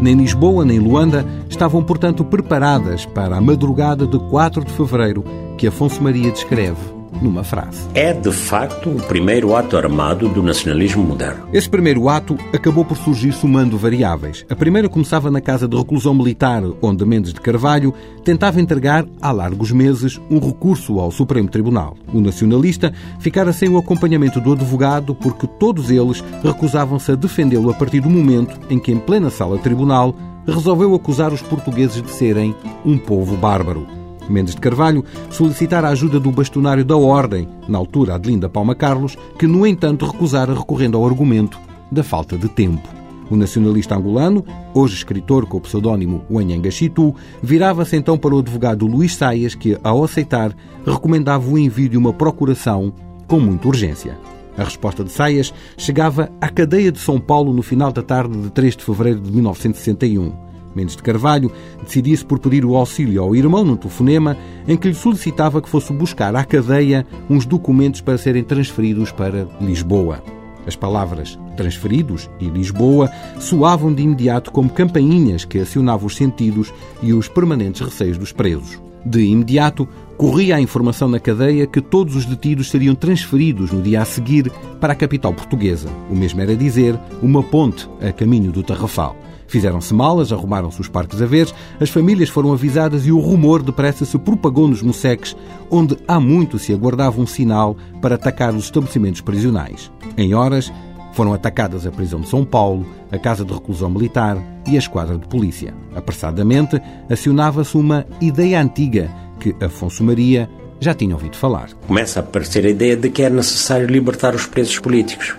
Nem 0.00 0.16
Lisboa 0.16 0.64
nem 0.64 0.80
Luanda 0.80 1.24
estavam, 1.48 1.82
portanto, 1.84 2.24
preparadas 2.24 3.06
para 3.06 3.36
a 3.36 3.40
madrugada 3.40 4.06
de 4.06 4.18
4 4.18 4.64
de 4.64 4.72
fevereiro 4.72 5.24
que 5.56 5.66
Afonso 5.66 6.02
Maria 6.02 6.32
descreve 6.32 7.01
numa 7.22 7.44
frase. 7.44 7.86
É, 7.94 8.12
de 8.12 8.32
facto, 8.32 8.90
o 8.90 9.02
primeiro 9.02 9.54
ato 9.54 9.76
armado 9.76 10.28
do 10.28 10.42
nacionalismo 10.42 11.02
moderno. 11.02 11.46
Esse 11.52 11.68
primeiro 11.68 12.08
ato 12.08 12.36
acabou 12.52 12.84
por 12.84 12.96
surgir 12.96 13.32
somando 13.32 13.78
variáveis. 13.78 14.44
A 14.50 14.56
primeira 14.56 14.88
começava 14.88 15.30
na 15.30 15.40
casa 15.40 15.68
de 15.68 15.76
reclusão 15.76 16.14
militar, 16.14 16.62
onde 16.80 17.04
Mendes 17.04 17.32
de 17.32 17.40
Carvalho 17.40 17.94
tentava 18.24 18.60
entregar, 18.60 19.06
há 19.20 19.32
largos 19.32 19.70
meses, 19.70 20.20
um 20.30 20.38
recurso 20.38 20.98
ao 20.98 21.10
Supremo 21.10 21.48
Tribunal. 21.48 21.96
O 22.12 22.20
nacionalista 22.20 22.92
ficara 23.20 23.52
sem 23.52 23.68
o 23.68 23.78
acompanhamento 23.78 24.40
do 24.40 24.52
advogado 24.52 25.14
porque 25.14 25.46
todos 25.46 25.90
eles 25.90 26.22
recusavam-se 26.42 27.12
a 27.12 27.14
defendê-lo 27.14 27.70
a 27.70 27.74
partir 27.74 28.00
do 28.00 28.10
momento 28.10 28.58
em 28.68 28.78
que, 28.78 28.92
em 28.92 28.98
plena 28.98 29.30
sala 29.30 29.58
tribunal, 29.58 30.14
resolveu 30.46 30.94
acusar 30.94 31.32
os 31.32 31.42
portugueses 31.42 32.02
de 32.02 32.10
serem 32.10 32.54
um 32.84 32.98
povo 32.98 33.36
bárbaro. 33.36 34.01
Mendes 34.28 34.54
de 34.54 34.60
Carvalho 34.60 35.04
solicitara 35.30 35.88
a 35.88 35.90
ajuda 35.90 36.18
do 36.18 36.30
bastonário 36.30 36.84
da 36.84 36.96
Ordem, 36.96 37.48
na 37.68 37.78
altura 37.78 38.14
Adelinda 38.14 38.48
Palma 38.48 38.74
Carlos, 38.74 39.16
que, 39.38 39.46
no 39.46 39.66
entanto, 39.66 40.06
recusara 40.06 40.54
recorrendo 40.54 40.96
ao 40.96 41.06
argumento 41.06 41.58
da 41.90 42.02
falta 42.02 42.36
de 42.36 42.48
tempo. 42.48 42.88
O 43.30 43.36
nacionalista 43.36 43.94
angolano, 43.94 44.44
hoje 44.74 44.94
escritor 44.94 45.46
com 45.46 45.56
o 45.56 45.60
pseudónimo 45.60 46.22
Wanyanga 46.30 46.70
Chitu, 46.70 47.14
virava-se 47.42 47.96
então 47.96 48.18
para 48.18 48.34
o 48.34 48.38
advogado 48.38 48.86
Luís 48.86 49.16
Saias, 49.16 49.54
que, 49.54 49.78
ao 49.82 50.04
aceitar, 50.04 50.54
recomendava 50.86 51.48
o 51.48 51.58
envio 51.58 51.88
de 51.88 51.96
uma 51.96 52.12
procuração 52.12 52.92
com 53.26 53.40
muita 53.40 53.68
urgência. 53.68 54.18
A 54.56 54.64
resposta 54.64 55.02
de 55.02 55.10
Saias 55.10 55.52
chegava 55.78 56.30
à 56.40 56.48
cadeia 56.48 56.92
de 56.92 56.98
São 56.98 57.18
Paulo 57.18 57.54
no 57.54 57.62
final 57.62 57.90
da 57.90 58.02
tarde 58.02 58.36
de 58.36 58.50
3 58.50 58.76
de 58.76 58.84
fevereiro 58.84 59.20
de 59.20 59.32
1961. 59.32 60.51
Mendes 60.74 60.96
de 60.96 61.02
Carvalho 61.02 61.50
decidia-se 61.82 62.24
por 62.24 62.38
pedir 62.38 62.64
o 62.64 62.76
auxílio 62.76 63.22
ao 63.22 63.34
irmão 63.34 63.64
num 63.64 63.76
telefonema 63.76 64.36
em 64.66 64.76
que 64.76 64.88
lhe 64.88 64.94
solicitava 64.94 65.60
que 65.60 65.68
fosse 65.68 65.92
buscar 65.92 66.34
à 66.34 66.44
cadeia 66.44 67.06
uns 67.28 67.44
documentos 67.44 68.00
para 68.00 68.18
serem 68.18 68.44
transferidos 68.44 69.12
para 69.12 69.46
Lisboa. 69.60 70.22
As 70.66 70.76
palavras 70.76 71.38
transferidos 71.56 72.30
e 72.40 72.46
Lisboa 72.46 73.10
soavam 73.38 73.92
de 73.92 74.02
imediato 74.02 74.52
como 74.52 74.70
campainhas 74.70 75.44
que 75.44 75.58
acionavam 75.58 76.06
os 76.06 76.16
sentidos 76.16 76.72
e 77.02 77.12
os 77.12 77.28
permanentes 77.28 77.80
receios 77.80 78.16
dos 78.16 78.32
presos. 78.32 78.80
De 79.04 79.20
imediato, 79.20 79.88
corria 80.16 80.56
a 80.56 80.60
informação 80.60 81.08
na 81.08 81.18
cadeia 81.18 81.66
que 81.66 81.80
todos 81.80 82.14
os 82.14 82.24
detidos 82.24 82.70
seriam 82.70 82.94
transferidos 82.94 83.72
no 83.72 83.82
dia 83.82 84.00
a 84.00 84.04
seguir 84.04 84.50
para 84.80 84.92
a 84.92 84.96
capital 84.96 85.34
portuguesa. 85.34 85.88
O 86.08 86.14
mesmo 86.14 86.40
era 86.40 86.54
dizer, 86.54 86.96
uma 87.20 87.42
ponte 87.42 87.88
a 88.00 88.12
caminho 88.12 88.52
do 88.52 88.62
Tarrafal. 88.62 89.16
Fizeram-se 89.52 89.92
malas, 89.92 90.32
arrumaram-se 90.32 90.80
os 90.80 90.88
parques 90.88 91.20
a 91.20 91.26
ver, 91.26 91.46
as 91.78 91.90
famílias 91.90 92.30
foram 92.30 92.54
avisadas 92.54 93.06
e 93.06 93.12
o 93.12 93.18
rumor 93.18 93.62
depressa 93.62 94.06
se 94.06 94.18
propagou 94.18 94.66
nos 94.66 94.80
Mosseques, 94.80 95.36
onde 95.70 95.94
há 96.08 96.18
muito 96.18 96.58
se 96.58 96.72
aguardava 96.72 97.20
um 97.20 97.26
sinal 97.26 97.76
para 98.00 98.14
atacar 98.14 98.54
os 98.54 98.64
estabelecimentos 98.64 99.20
prisionais. 99.20 99.92
Em 100.16 100.32
horas, 100.32 100.72
foram 101.12 101.34
atacadas 101.34 101.86
a 101.86 101.90
prisão 101.90 102.22
de 102.22 102.30
São 102.30 102.46
Paulo, 102.46 102.86
a 103.10 103.18
casa 103.18 103.44
de 103.44 103.52
reclusão 103.52 103.90
militar 103.90 104.38
e 104.66 104.74
a 104.74 104.78
esquadra 104.78 105.18
de 105.18 105.28
polícia. 105.28 105.74
Apressadamente, 105.94 106.80
acionava-se 107.10 107.76
uma 107.76 108.06
ideia 108.22 108.58
antiga 108.58 109.10
que 109.38 109.54
Afonso 109.62 110.02
Maria 110.02 110.48
já 110.80 110.94
tinha 110.94 111.14
ouvido 111.14 111.36
falar. 111.36 111.68
Começa 111.86 112.20
a 112.20 112.22
aparecer 112.22 112.64
a 112.64 112.70
ideia 112.70 112.96
de 112.96 113.10
que 113.10 113.22
é 113.22 113.28
necessário 113.28 113.86
libertar 113.86 114.34
os 114.34 114.46
presos 114.46 114.78
políticos. 114.78 115.36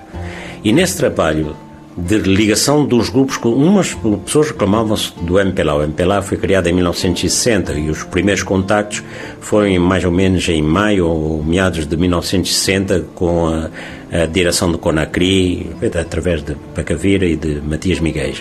E 0.64 0.72
nesse 0.72 0.98
trabalho 0.98 1.56
de 1.96 2.18
ligação 2.18 2.86
dos 2.86 3.10
grupos 3.10 3.38
com 3.38 3.50
umas 3.50 3.94
pessoas 4.26 4.50
reclamavam-se 4.50 5.14
do 5.22 5.40
MPLA. 5.40 5.76
O 5.76 5.84
MPLA 5.84 6.22
foi 6.22 6.38
criado 6.38 6.68
em 6.68 6.74
1960 6.74 7.74
e 7.74 7.90
os 7.90 8.04
primeiros 8.04 8.42
contactos 8.42 9.04
foram 9.40 9.80
mais 9.80 10.04
ou 10.04 10.12
menos 10.12 10.48
em 10.50 10.62
maio 10.62 11.08
ou 11.08 11.44
meados 11.44 11.86
de 11.86 11.96
1960 11.96 13.06
com 13.14 13.48
a, 13.48 13.70
a 14.12 14.26
direção 14.26 14.72
do 14.72 14.78
Conacri, 14.78 15.70
através 16.00 16.42
de 16.42 16.56
Pacavira 16.74 17.26
e 17.26 17.36
de 17.36 17.62
Matias 17.62 18.00
Miguel. 18.00 18.34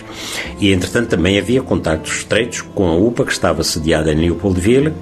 E 0.59 0.71
entretanto 0.71 1.09
também 1.09 1.37
havia 1.37 1.61
contactos 1.61 2.17
estreitos 2.17 2.61
com 2.61 2.87
a 2.87 2.95
UPA 2.95 3.25
que 3.25 3.31
estava 3.31 3.63
sediada 3.63 4.11
em 4.11 4.15
Leopoldville 4.15 4.93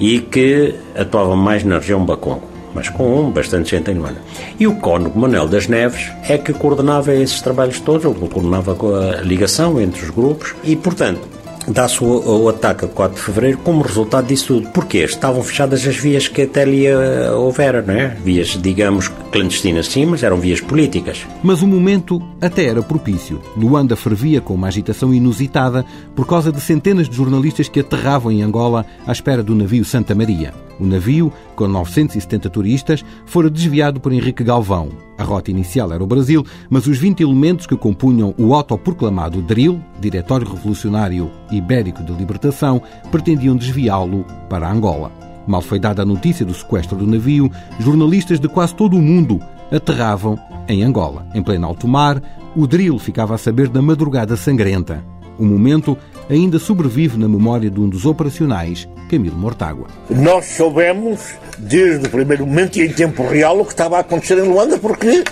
e 0.00 0.20
que 0.20 0.74
atuava 0.96 1.36
mais 1.36 1.64
na 1.64 1.78
região 1.78 2.04
Bacongo 2.04 2.53
mas 2.74 2.88
com 2.88 3.30
bastante 3.30 3.70
gente 3.70 3.90
em 3.90 3.94
Luanda. 3.94 4.20
E 4.58 4.66
o 4.66 4.76
cônego 4.76 5.18
Manuel 5.18 5.48
das 5.48 5.68
Neves 5.68 6.10
é 6.28 6.36
que 6.36 6.52
coordenava 6.52 7.14
esses 7.14 7.40
trabalhos 7.40 7.80
todos, 7.80 8.04
ou 8.04 8.14
coordenava 8.14 8.72
a 8.72 9.22
ligação 9.22 9.80
entre 9.80 10.02
os 10.02 10.10
grupos 10.10 10.54
e, 10.64 10.74
portanto, 10.76 11.34
dá-se 11.68 12.02
o, 12.02 12.42
o, 12.42 12.48
ataque 12.48 12.84
a 12.84 12.88
4 12.88 13.16
de 13.16 13.22
fevereiro 13.22 13.58
como 13.58 13.82
resultado 13.82 14.26
disso 14.26 14.46
tudo. 14.54 14.68
Porque 14.70 14.98
estavam 14.98 15.42
fechadas 15.42 15.86
as 15.86 15.96
vias 15.96 16.28
que 16.28 16.42
até 16.42 16.62
ali 16.62 16.86
uh, 16.88 17.34
houvera, 17.36 17.82
não 17.82 17.94
é? 17.94 18.08
Vias, 18.08 18.58
digamos, 18.60 19.08
clandestinas 19.32 19.86
sim, 19.86 20.06
mas 20.06 20.22
eram 20.22 20.36
vias 20.38 20.60
políticas. 20.60 21.26
Mas 21.42 21.62
o 21.62 21.66
momento 21.66 22.22
até 22.40 22.66
era 22.66 22.82
propício. 22.82 23.40
Luanda 23.56 23.96
fervia 23.96 24.40
com 24.40 24.54
uma 24.54 24.68
agitação 24.68 25.12
inusitada 25.12 25.84
por 26.14 26.26
causa 26.26 26.52
de 26.52 26.60
centenas 26.60 27.08
de 27.08 27.16
jornalistas 27.16 27.68
que 27.68 27.80
aterravam 27.80 28.32
em 28.32 28.42
Angola 28.42 28.84
à 29.06 29.12
espera 29.12 29.42
do 29.42 29.54
navio 29.54 29.84
Santa 29.84 30.14
Maria. 30.14 30.63
O 30.78 30.84
navio, 30.84 31.32
com 31.54 31.68
970 31.68 32.50
turistas, 32.50 33.04
fora 33.26 33.48
desviado 33.48 34.00
por 34.00 34.12
Henrique 34.12 34.42
Galvão. 34.42 34.88
A 35.16 35.22
rota 35.22 35.50
inicial 35.50 35.92
era 35.92 36.02
o 36.02 36.06
Brasil, 36.06 36.44
mas 36.68 36.86
os 36.86 36.98
20 36.98 37.22
elementos 37.22 37.66
que 37.66 37.76
compunham 37.76 38.34
o 38.36 38.54
autoproclamado 38.54 39.40
DRIL, 39.40 39.80
Diretório 40.00 40.48
Revolucionário 40.48 41.30
Ibérico 41.50 42.02
de 42.02 42.12
Libertação, 42.12 42.82
pretendiam 43.10 43.56
desviá-lo 43.56 44.24
para 44.48 44.70
Angola. 44.70 45.12
Mal 45.46 45.60
foi 45.60 45.78
dada 45.78 46.02
a 46.02 46.06
notícia 46.06 46.44
do 46.44 46.54
sequestro 46.54 46.96
do 46.96 47.06
navio, 47.06 47.50
jornalistas 47.78 48.40
de 48.40 48.48
quase 48.48 48.74
todo 48.74 48.96
o 48.96 49.02
mundo 49.02 49.40
aterravam 49.70 50.38
em 50.68 50.82
Angola. 50.82 51.26
Em 51.34 51.42
pleno 51.42 51.66
alto 51.66 51.86
mar, 51.86 52.22
o 52.56 52.66
DRIL 52.66 52.98
ficava 52.98 53.34
a 53.34 53.38
saber 53.38 53.68
da 53.68 53.82
madrugada 53.82 54.36
sangrenta. 54.36 55.04
O 55.38 55.44
momento 55.44 55.98
ainda 56.28 56.58
sobrevive 56.58 57.18
na 57.18 57.28
memória 57.28 57.70
de 57.70 57.80
um 57.80 57.88
dos 57.88 58.06
operacionais, 58.06 58.88
Camilo 59.08 59.36
Mortágua. 59.36 59.86
Nós 60.10 60.46
soubemos, 60.46 61.20
desde 61.58 62.06
o 62.06 62.10
primeiro 62.10 62.46
momento 62.46 62.78
e 62.78 62.86
em 62.86 62.92
tempo 62.92 63.26
real, 63.26 63.60
o 63.60 63.64
que 63.64 63.72
estava 63.72 63.96
a 63.96 64.00
acontecer 64.00 64.38
em 64.38 64.48
Luanda, 64.48 64.78
porque 64.78 65.24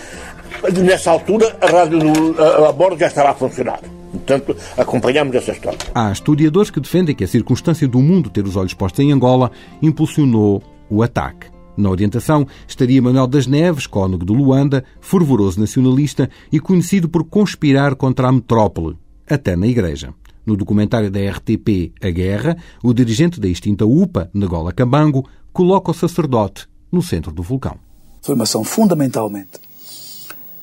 nessa 0.82 1.10
altura 1.10 1.56
a 1.60 1.66
rádio 1.66 2.00
a, 2.38 2.68
a 2.68 2.72
bordo 2.72 2.98
já 2.98 3.06
estava 3.06 3.30
a 3.30 3.34
funcionar. 3.34 3.80
Portanto, 4.12 4.54
acompanhamos 4.76 5.34
essa 5.34 5.52
história. 5.52 5.78
Há 5.94 6.12
historiadores 6.12 6.70
que 6.70 6.80
defendem 6.80 7.14
que 7.14 7.24
a 7.24 7.28
circunstância 7.28 7.88
do 7.88 8.00
mundo 8.00 8.30
ter 8.30 8.44
os 8.44 8.56
olhos 8.56 8.74
postos 8.74 9.00
em 9.00 9.10
Angola 9.10 9.50
impulsionou 9.80 10.62
o 10.88 11.02
ataque. 11.02 11.46
Na 11.76 11.88
orientação 11.88 12.46
estaria 12.68 13.00
Manuel 13.00 13.26
das 13.26 13.46
Neves, 13.46 13.86
cônego 13.86 14.26
de 14.26 14.32
Luanda, 14.32 14.84
fervoroso 15.00 15.58
nacionalista 15.58 16.28
e 16.52 16.60
conhecido 16.60 17.08
por 17.08 17.24
conspirar 17.24 17.94
contra 17.94 18.28
a 18.28 18.32
metrópole, 18.32 18.96
até 19.28 19.56
na 19.56 19.66
igreja. 19.66 20.12
No 20.44 20.56
documentário 20.56 21.10
da 21.10 21.20
RTP 21.20 21.92
A 22.00 22.10
Guerra, 22.10 22.56
o 22.82 22.92
dirigente 22.92 23.40
da 23.40 23.48
extinta 23.48 23.86
UPA, 23.86 24.30
Nagola 24.34 24.72
Cambango, 24.72 25.28
coloca 25.52 25.90
o 25.90 25.94
sacerdote 25.94 26.66
no 26.90 27.02
centro 27.02 27.32
do 27.32 27.42
vulcão. 27.42 27.76
Foi 28.20 28.34
uma 28.34 28.44
ação 28.44 28.64
fundamentalmente 28.64 29.60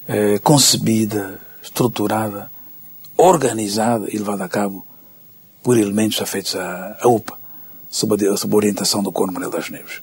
eh, 0.07 0.39
concebida, 0.39 1.39
estruturada, 1.61 2.51
organizada 3.15 4.07
e 4.09 4.17
levada 4.17 4.45
a 4.45 4.49
cabo 4.49 4.85
por 5.61 5.77
elementos 5.77 6.21
afeitos 6.21 6.55
à, 6.55 6.97
à 7.01 7.07
UPA, 7.07 7.37
sob 7.89 8.15
a, 8.27 8.37
sob 8.37 8.53
a 8.53 8.57
orientação 8.57 9.03
do 9.03 9.11
Corno 9.11 9.33
Manuel 9.33 9.51
das 9.51 9.69
Neves. 9.69 10.01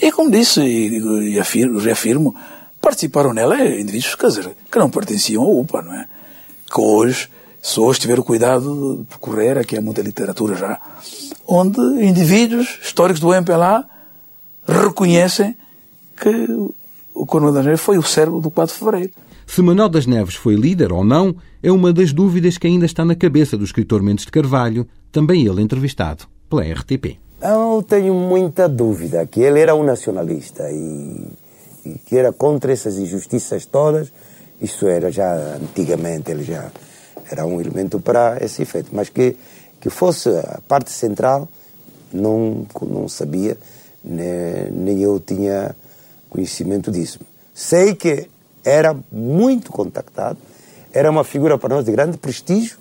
E 0.00 0.12
como 0.12 0.30
disse 0.30 0.60
e, 0.60 1.32
e 1.32 1.40
afirmo, 1.40 1.78
reafirmo, 1.78 2.34
participaram 2.80 3.32
nela 3.32 3.56
indivíduos 3.64 4.14
quer 4.14 4.26
dizer, 4.28 4.56
que 4.70 4.78
não 4.78 4.90
pertenciam 4.90 5.42
à 5.42 5.46
UPA, 5.46 5.82
não 5.82 5.94
é? 5.94 6.08
Que 6.72 6.80
hoje 6.80 7.28
só 7.62 7.82
hoje 7.82 8.00
tiveram 8.00 8.22
cuidado 8.22 8.98
de 8.98 9.04
percorrer, 9.04 9.58
aqui 9.58 9.76
há 9.76 9.82
muita 9.82 10.02
literatura 10.02 10.56
já, 10.56 10.80
onde 11.46 11.80
indivíduos 12.04 12.78
históricos 12.82 13.20
do 13.20 13.34
MPLA 13.34 13.84
reconhecem 14.66 15.56
que 16.16 16.46
o 17.14 17.26
Coronel 17.26 17.52
das 17.52 17.64
Neves 17.64 17.80
foi 17.80 17.98
o 17.98 18.02
servo 18.02 18.40
do 18.40 18.50
4 18.50 18.74
de 18.74 18.78
Fevereiro. 18.78 19.10
Se 19.46 19.60
Manuel 19.62 19.88
das 19.88 20.06
Neves 20.06 20.36
foi 20.36 20.54
líder 20.54 20.92
ou 20.92 21.04
não, 21.04 21.34
é 21.62 21.72
uma 21.72 21.92
das 21.92 22.12
dúvidas 22.12 22.56
que 22.56 22.66
ainda 22.66 22.86
está 22.86 23.04
na 23.04 23.16
cabeça 23.16 23.56
do 23.56 23.64
escritor 23.64 24.02
Mendes 24.02 24.24
de 24.24 24.30
Carvalho, 24.30 24.86
também 25.10 25.46
ele 25.46 25.60
entrevistado 25.60 26.24
pela 26.48 26.62
RTP. 26.62 27.18
Eu 27.42 27.82
tenho 27.86 28.14
muita 28.14 28.68
dúvida 28.68 29.26
que 29.26 29.40
ele 29.40 29.60
era 29.60 29.74
um 29.74 29.82
nacionalista 29.82 30.70
e, 30.70 31.26
e 31.84 31.98
que 32.06 32.16
era 32.16 32.32
contra 32.32 32.72
essas 32.72 32.96
injustiças 32.98 33.66
todas. 33.66 34.12
Isso 34.60 34.86
era 34.86 35.10
já 35.10 35.56
antigamente, 35.56 36.30
ele 36.30 36.44
já 36.44 36.70
era 37.30 37.46
um 37.46 37.60
elemento 37.60 38.00
para 38.00 38.38
esse 38.40 38.62
efeito. 38.62 38.90
Mas 38.92 39.08
que, 39.08 39.36
que 39.80 39.88
fosse 39.88 40.28
a 40.28 40.60
parte 40.66 40.90
central, 40.90 41.48
não, 42.12 42.66
não 42.82 43.08
sabia, 43.08 43.56
nem, 44.02 44.70
nem 44.72 45.02
eu 45.02 45.20
tinha 45.20 45.74
conhecimento 46.28 46.90
disso. 46.90 47.20
Sei 47.54 47.94
que 47.94 48.28
era 48.64 48.96
muito 49.12 49.70
contactado, 49.70 50.38
era 50.92 51.10
uma 51.10 51.24
figura 51.24 51.56
para 51.56 51.76
nós 51.76 51.84
de 51.84 51.92
grande 51.92 52.18
prestígio 52.18 52.78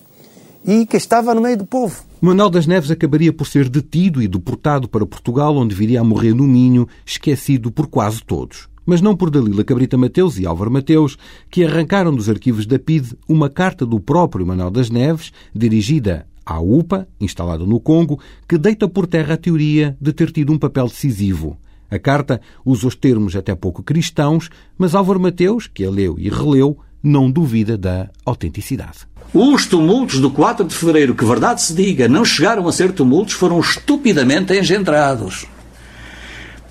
e 0.66 0.86
que 0.86 0.98
estava 0.98 1.34
no 1.36 1.42
meio 1.42 1.58
do 1.58 1.66
povo. 1.66 2.04
Manuel 2.20 2.50
das 2.50 2.68
Neves 2.68 2.92
acabaria 2.92 3.32
por 3.32 3.48
ser 3.48 3.70
detido 3.70 4.22
e 4.22 4.28
deportado 4.28 4.90
para 4.90 5.06
Portugal, 5.06 5.56
onde 5.56 5.74
viria 5.74 6.02
a 6.02 6.04
morrer 6.04 6.34
no 6.34 6.44
Minho, 6.44 6.88
esquecido 7.06 7.72
por 7.72 7.88
quase 7.88 8.24
todos 8.24 8.68
mas 8.86 9.02
não 9.02 9.16
por 9.16 9.30
Dalila 9.30 9.64
Cabrita 9.64 9.98
Mateus 9.98 10.38
e 10.40 10.46
Álvaro 10.46 10.72
Mateus, 10.72 11.18
que 11.50 11.64
arrancaram 11.64 12.16
dos 12.16 12.30
arquivos 12.30 12.66
da 12.66 12.80
PIDE 12.80 13.16
uma 13.28 13.50
carta 13.50 13.86
do 13.86 14.00
próprio 14.00 14.46
Manuel 14.46 14.72
das 14.72 14.90
Neves, 14.90 15.32
dirigida 15.54 16.26
à 16.46 16.60
UPA, 16.60 17.08
instalada 17.20 17.66
no 17.66 17.80
Congo, 17.80 18.20
que 18.48 18.58
deita 18.58 18.88
por 18.88 19.06
terra 19.06 19.36
a 19.36 19.38
teoria 19.38 19.96
de 20.02 20.12
ter 20.12 20.32
tido 20.32 20.52
um 20.52 20.58
papel 20.58 20.88
decisivo. 20.88 21.58
A 21.92 21.98
carta 21.98 22.40
usa 22.66 22.88
os 22.88 22.96
termos 22.96 23.36
até 23.36 23.56
pouco 23.56 23.82
cristãos, 23.84 24.50
mas 24.78 24.94
Álvaro 24.94 25.20
Mateus, 25.20 25.68
que 25.68 25.84
a 25.84 25.90
leu 25.90 26.16
e 26.18 26.30
releu, 26.30 26.78
não 27.02 27.32
duvida 27.32 27.78
da 27.78 28.10
autenticidade. 28.26 29.08
Os 29.34 29.66
tumultos 29.68 30.20
do 30.20 30.32
4 30.32 30.66
de 30.66 30.74
fevereiro, 30.74 31.14
que 31.14 31.24
verdade 31.24 31.62
se 31.62 31.74
diga, 31.74 32.08
não 32.08 32.26
chegaram 32.26 32.68
a 32.68 32.72
ser 32.72 32.92
tumultos, 32.92 33.36
foram 33.36 33.60
estupidamente 33.60 34.54
engendrados. 34.54 35.46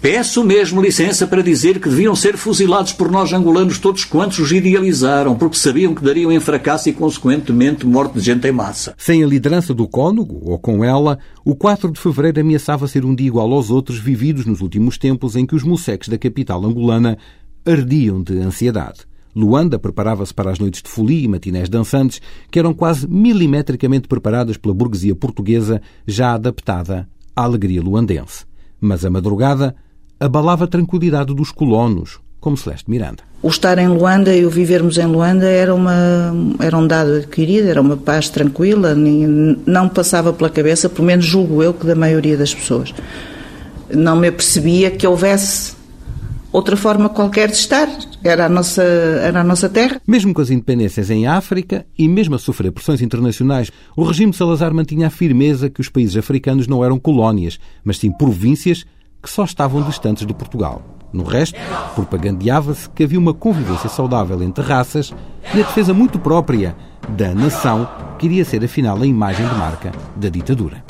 Peço 0.00 0.44
mesmo 0.44 0.80
licença 0.80 1.26
para 1.26 1.42
dizer 1.42 1.80
que 1.80 1.88
deviam 1.88 2.14
ser 2.14 2.36
fuzilados 2.36 2.92
por 2.92 3.10
nós 3.10 3.32
angolanos 3.32 3.80
todos 3.80 4.04
quantos 4.04 4.38
os 4.38 4.52
idealizaram, 4.52 5.34
porque 5.34 5.56
sabiam 5.56 5.92
que 5.92 6.04
dariam 6.04 6.30
em 6.30 6.38
fracasso 6.38 6.88
e, 6.88 6.92
consequentemente, 6.92 7.84
morte 7.84 8.14
de 8.14 8.20
gente 8.20 8.46
em 8.46 8.52
massa. 8.52 8.94
Sem 8.96 9.24
a 9.24 9.26
liderança 9.26 9.74
do 9.74 9.88
cônego, 9.88 10.38
ou 10.44 10.56
com 10.56 10.84
ela, 10.84 11.18
o 11.44 11.56
4 11.56 11.90
de 11.90 11.98
fevereiro 11.98 12.40
ameaçava 12.40 12.86
ser 12.86 13.04
um 13.04 13.12
dia 13.12 13.26
igual 13.26 13.52
aos 13.52 13.70
outros 13.70 13.98
vividos 13.98 14.46
nos 14.46 14.60
últimos 14.60 14.96
tempos 14.98 15.34
em 15.34 15.44
que 15.44 15.56
os 15.56 15.64
moceques 15.64 16.08
da 16.08 16.16
capital 16.16 16.64
angolana 16.64 17.18
ardiam 17.66 18.22
de 18.22 18.38
ansiedade. 18.38 19.00
Luanda 19.34 19.80
preparava-se 19.80 20.32
para 20.32 20.52
as 20.52 20.60
noites 20.60 20.80
de 20.80 20.88
folia 20.88 21.24
e 21.24 21.28
matinés 21.28 21.68
dançantes, 21.68 22.22
que 22.52 22.58
eram 22.60 22.72
quase 22.72 23.08
milimetricamente 23.08 24.06
preparadas 24.06 24.56
pela 24.56 24.72
burguesia 24.74 25.16
portuguesa, 25.16 25.82
já 26.06 26.34
adaptada 26.34 27.08
à 27.34 27.42
alegria 27.42 27.82
luandense. 27.82 28.46
Mas 28.80 29.04
a 29.04 29.10
madrugada 29.10 29.74
abalava 30.20 30.64
a 30.64 30.68
tranquilidade 30.68 31.34
dos 31.34 31.50
colonos, 31.50 32.18
como 32.40 32.56
Celeste 32.56 32.90
Miranda. 32.90 33.22
O 33.42 33.48
estar 33.48 33.78
em 33.78 33.88
Luanda 33.88 34.34
e 34.34 34.44
o 34.44 34.50
vivermos 34.50 34.98
em 34.98 35.06
Luanda 35.06 35.46
era, 35.46 35.74
uma, 35.74 36.32
era 36.60 36.76
um 36.76 36.86
dado 36.86 37.16
adquirido, 37.16 37.68
era 37.68 37.80
uma 37.80 37.96
paz 37.96 38.28
tranquila, 38.28 38.94
não 38.94 39.88
passava 39.88 40.32
pela 40.32 40.50
cabeça, 40.50 40.88
pelo 40.88 41.06
menos 41.06 41.24
julgo 41.24 41.62
eu, 41.62 41.72
que 41.72 41.86
da 41.86 41.94
maioria 41.94 42.36
das 42.36 42.54
pessoas. 42.54 42.92
Não 43.90 44.16
me 44.16 44.28
apercebia 44.28 44.90
que 44.90 45.06
houvesse 45.06 45.78
outra 46.52 46.76
forma 46.76 47.08
qualquer 47.08 47.48
de 47.48 47.56
estar. 47.56 47.88
Era 48.24 48.46
a, 48.46 48.48
nossa, 48.48 48.82
era 48.82 49.40
a 49.40 49.44
nossa 49.44 49.68
terra. 49.68 50.00
Mesmo 50.06 50.34
com 50.34 50.40
as 50.40 50.50
independências 50.50 51.08
em 51.08 51.26
África 51.28 51.86
e 51.96 52.08
mesmo 52.08 52.34
a 52.34 52.38
sofrer 52.38 52.72
pressões 52.72 53.00
internacionais, 53.00 53.70
o 53.96 54.02
regime 54.02 54.32
de 54.32 54.36
Salazar 54.36 54.74
mantinha 54.74 55.06
a 55.06 55.10
firmeza 55.10 55.70
que 55.70 55.80
os 55.80 55.88
países 55.88 56.16
africanos 56.16 56.66
não 56.66 56.84
eram 56.84 56.98
colónias, 56.98 57.60
mas 57.84 57.98
sim 57.98 58.10
províncias 58.10 58.84
que 59.22 59.30
só 59.30 59.44
estavam 59.44 59.82
distantes 59.82 60.26
de 60.26 60.34
Portugal. 60.34 60.82
No 61.12 61.24
resto, 61.24 61.58
propagandeava-se 61.94 62.88
que 62.90 63.04
havia 63.04 63.18
uma 63.18 63.32
convivência 63.32 63.88
saudável 63.88 64.42
entre 64.42 64.62
raças 64.62 65.14
e 65.54 65.60
a 65.60 65.64
defesa 65.64 65.94
muito 65.94 66.18
própria 66.18 66.76
da 67.08 67.34
nação 67.34 67.88
que 68.18 68.26
iria 68.26 68.44
ser 68.44 68.62
afinal 68.62 69.00
a 69.00 69.06
imagem 69.06 69.48
de 69.48 69.54
marca 69.54 69.92
da 70.16 70.28
ditadura. 70.28 70.84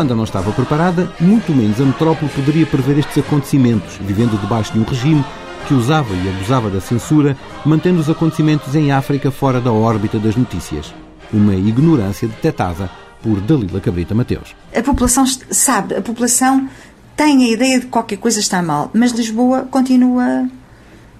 Luanda 0.00 0.14
não 0.14 0.24
estava 0.24 0.50
preparada, 0.52 1.12
muito 1.20 1.52
menos 1.52 1.78
a 1.78 1.84
metrópole 1.84 2.30
poderia 2.30 2.64
prever 2.64 2.98
estes 2.98 3.18
acontecimentos, 3.18 3.98
vivendo 4.00 4.40
debaixo 4.40 4.72
de 4.72 4.78
um 4.78 4.82
regime 4.82 5.22
que 5.68 5.74
usava 5.74 6.14
e 6.14 6.28
abusava 6.30 6.70
da 6.70 6.80
censura, 6.80 7.36
mantendo 7.66 8.00
os 8.00 8.08
acontecimentos 8.08 8.74
em 8.74 8.92
África 8.92 9.30
fora 9.30 9.60
da 9.60 9.70
órbita 9.70 10.18
das 10.18 10.36
notícias. 10.36 10.94
Uma 11.30 11.54
ignorância 11.54 12.26
detectada 12.26 12.90
por 13.22 13.42
Dalila 13.42 13.78
Cabrita 13.78 14.14
Mateus. 14.14 14.56
A 14.74 14.82
população 14.82 15.26
sabe, 15.26 15.94
a 15.94 16.00
população 16.00 16.66
tem 17.14 17.44
a 17.44 17.50
ideia 17.50 17.78
de 17.78 17.84
que 17.84 17.92
qualquer 17.92 18.16
coisa 18.16 18.40
está 18.40 18.62
mal, 18.62 18.90
mas 18.94 19.12
Lisboa 19.12 19.68
continua 19.70 20.48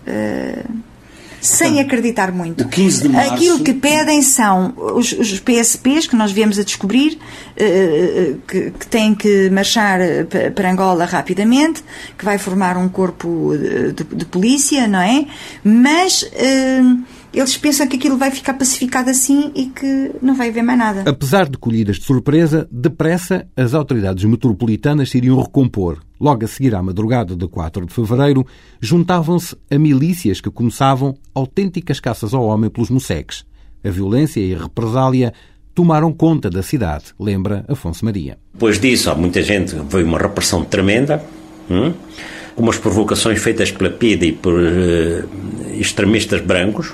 uh, 0.07 0.75
sem 1.41 1.81
acreditar 1.81 2.33
muito. 2.33 2.65
O 2.65 2.69
15 2.69 3.03
de 3.03 3.09
março... 3.09 3.35
Aquilo 3.35 3.61
que 3.61 3.73
pedem 3.73 4.23
são 4.23 4.75
os, 4.77 5.13
os 5.13 5.41
PSPs, 5.41 6.07
que 6.07 6.17
nós 6.17 6.33
viemos 6.33 6.59
a 6.59 6.63
descobrir, 6.63 7.19
uh, 7.19 8.39
que, 8.47 8.71
que, 8.73 8.87
têm 8.87 9.15
que 9.15 9.51
marchar 9.51 10.01
para 10.55 10.71
Angola 10.71 11.05
rapidamente, 11.05 11.83
que 12.17 12.25
vai 12.25 12.39
formar 12.39 12.77
um 12.77 12.89
corpo 12.89 13.53
de, 13.57 14.05
de 14.05 14.25
polícia, 14.25 14.87
não 14.87 15.01
é? 15.01 15.27
Mas... 15.65 16.23
Uh, 16.23 17.21
eles 17.33 17.57
pensam 17.57 17.87
que 17.87 17.97
aquilo 17.97 18.17
vai 18.17 18.31
ficar 18.31 18.55
pacificado 18.55 19.09
assim 19.09 19.53
e 19.55 19.67
que 19.67 20.11
não 20.21 20.35
vai 20.35 20.49
haver 20.49 20.63
mais 20.63 20.79
nada. 20.79 21.05
Apesar 21.09 21.49
de 21.49 21.57
colhidas 21.57 21.97
de 21.97 22.05
surpresa, 22.05 22.69
depressa 22.71 23.47
as 23.57 23.73
autoridades 23.73 24.25
metropolitanas 24.25 25.11
se 25.11 25.19
iriam 25.19 25.41
recompor. 25.41 26.01
Logo 26.21 26.45
a 26.45 26.49
seguir 26.49 26.75
à 26.75 26.83
madrugada 26.83 27.35
de 27.35 27.49
4 27.49 27.87
de 27.87 27.95
fevereiro, 27.95 28.47
juntavam-se 28.81 29.57
a 29.71 29.79
milícias 29.79 30.41
que 30.41 30.51
começavam 30.51 31.17
autênticas 31.35 31.99
caças 31.99 32.35
ao 32.35 32.45
homem 32.45 32.69
pelos 32.69 32.91
moceques. 32.91 33.45
A 33.83 33.89
violência 33.89 34.41
e 34.41 34.55
a 34.55 34.59
represália 34.59 35.33
tomaram 35.75 36.13
conta 36.13 36.51
da 36.51 36.63
cidade, 36.63 37.07
lembra 37.19 37.65
Afonso 37.67 38.05
Maria. 38.05 38.39
Depois 38.53 38.79
disso, 38.79 39.11
há 39.11 39.15
muita 39.15 39.41
gente, 39.43 39.75
veio 39.89 40.07
uma 40.07 40.19
repressão 40.19 40.63
tremenda. 40.65 41.25
Hum? 41.71 41.95
umas 42.57 42.79
provocações 42.79 43.41
feitas 43.41 43.71
pela 43.71 43.91
PIDE 43.91 44.27
e 44.27 44.33
por 44.33 44.55
uh, 44.55 45.29
extremistas 45.73 46.41
brancos 46.41 46.93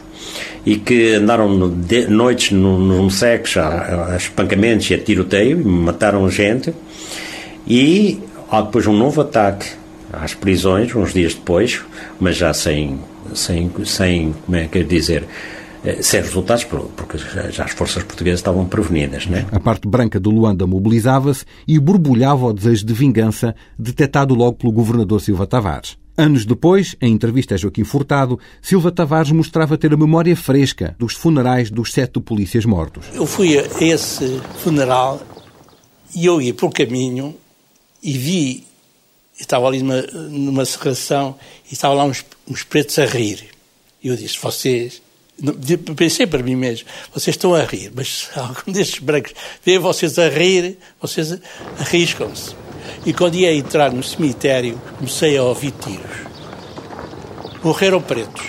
e 0.64 0.76
que 0.76 1.14
andaram 1.14 1.70
de, 1.70 2.06
noites 2.06 2.52
nos 2.52 2.80
no 2.80 3.02
Moceques 3.04 3.56
a, 3.56 4.12
a 4.12 4.16
espancamentos 4.16 4.90
e 4.90 4.94
a 4.94 4.98
tiroteio, 4.98 5.66
mataram 5.66 6.28
gente 6.30 6.72
e 7.66 8.20
há 8.50 8.60
depois 8.60 8.86
um 8.86 8.96
novo 8.96 9.20
ataque 9.20 9.66
às 10.12 10.34
prisões, 10.34 10.94
uns 10.94 11.12
dias 11.12 11.34
depois, 11.34 11.82
mas 12.20 12.36
já 12.36 12.52
sem, 12.54 12.98
sem, 13.34 13.70
sem 13.84 14.32
como 14.44 14.56
é 14.56 14.66
que 14.66 14.78
é 14.78 14.82
dizer, 14.82 15.24
eh, 15.84 16.00
sem 16.02 16.20
resultados, 16.20 16.64
porque 16.64 17.18
já 17.50 17.64
as 17.64 17.72
forças 17.72 18.02
portuguesas 18.02 18.40
estavam 18.40 18.66
prevenidas. 18.66 19.26
Né? 19.26 19.46
A 19.52 19.60
parte 19.60 19.88
branca 19.88 20.18
de 20.18 20.28
Luanda 20.28 20.66
mobilizava-se 20.66 21.44
e 21.66 21.78
borbulhava 21.78 22.46
o 22.46 22.52
desejo 22.52 22.86
de 22.86 22.94
vingança 22.94 23.54
detectado 23.78 24.34
logo 24.34 24.58
pelo 24.58 24.72
governador 24.72 25.20
Silva 25.20 25.46
Tavares. 25.46 25.96
Anos 26.18 26.46
depois, 26.46 26.96
em 26.98 27.12
entrevista 27.12 27.54
a 27.54 27.58
Joaquim 27.58 27.84
Furtado, 27.84 28.38
Silva 28.62 28.90
Tavares 28.90 29.30
mostrava 29.32 29.76
ter 29.76 29.92
a 29.92 29.98
memória 29.98 30.34
fresca 30.34 30.96
dos 30.98 31.12
funerais 31.12 31.70
dos 31.70 31.92
sete 31.92 32.18
polícias 32.20 32.64
mortos. 32.64 33.04
Eu 33.12 33.26
fui 33.26 33.58
a 33.58 33.84
esse 33.84 34.40
funeral 34.62 35.20
e 36.14 36.24
eu 36.24 36.40
ia 36.40 36.54
pelo 36.54 36.72
caminho 36.72 37.34
e 38.06 38.12
vi, 38.12 38.64
estava 39.38 39.66
ali 39.66 39.82
numa, 39.82 40.00
numa 40.30 40.64
serração 40.64 41.36
e 41.68 41.74
estavam 41.74 41.96
lá 41.96 42.04
uns, 42.04 42.24
uns 42.48 42.62
pretos 42.62 42.96
a 43.00 43.04
rir. 43.04 43.44
E 44.02 44.06
eu 44.06 44.16
disse, 44.16 44.38
vocês 44.38 45.02
Pensei 45.94 46.26
para 46.26 46.42
mim 46.42 46.56
mesmo, 46.56 46.88
vocês 47.12 47.36
estão 47.36 47.54
a 47.54 47.62
rir, 47.62 47.92
mas 47.94 48.30
algum 48.34 48.72
destes 48.72 49.00
brancos 49.00 49.34
vê 49.62 49.78
vocês 49.78 50.18
a 50.18 50.30
rir, 50.30 50.78
vocês 50.98 51.38
arriscam-se. 51.78 52.56
E 53.04 53.12
quando 53.12 53.34
ia 53.34 53.54
entrar 53.54 53.92
no 53.92 54.02
cemitério, 54.02 54.80
comecei 54.96 55.36
a 55.36 55.42
ouvir 55.42 55.72
tiros. 55.72 56.16
Morreram 57.62 58.00
pretos. 58.00 58.46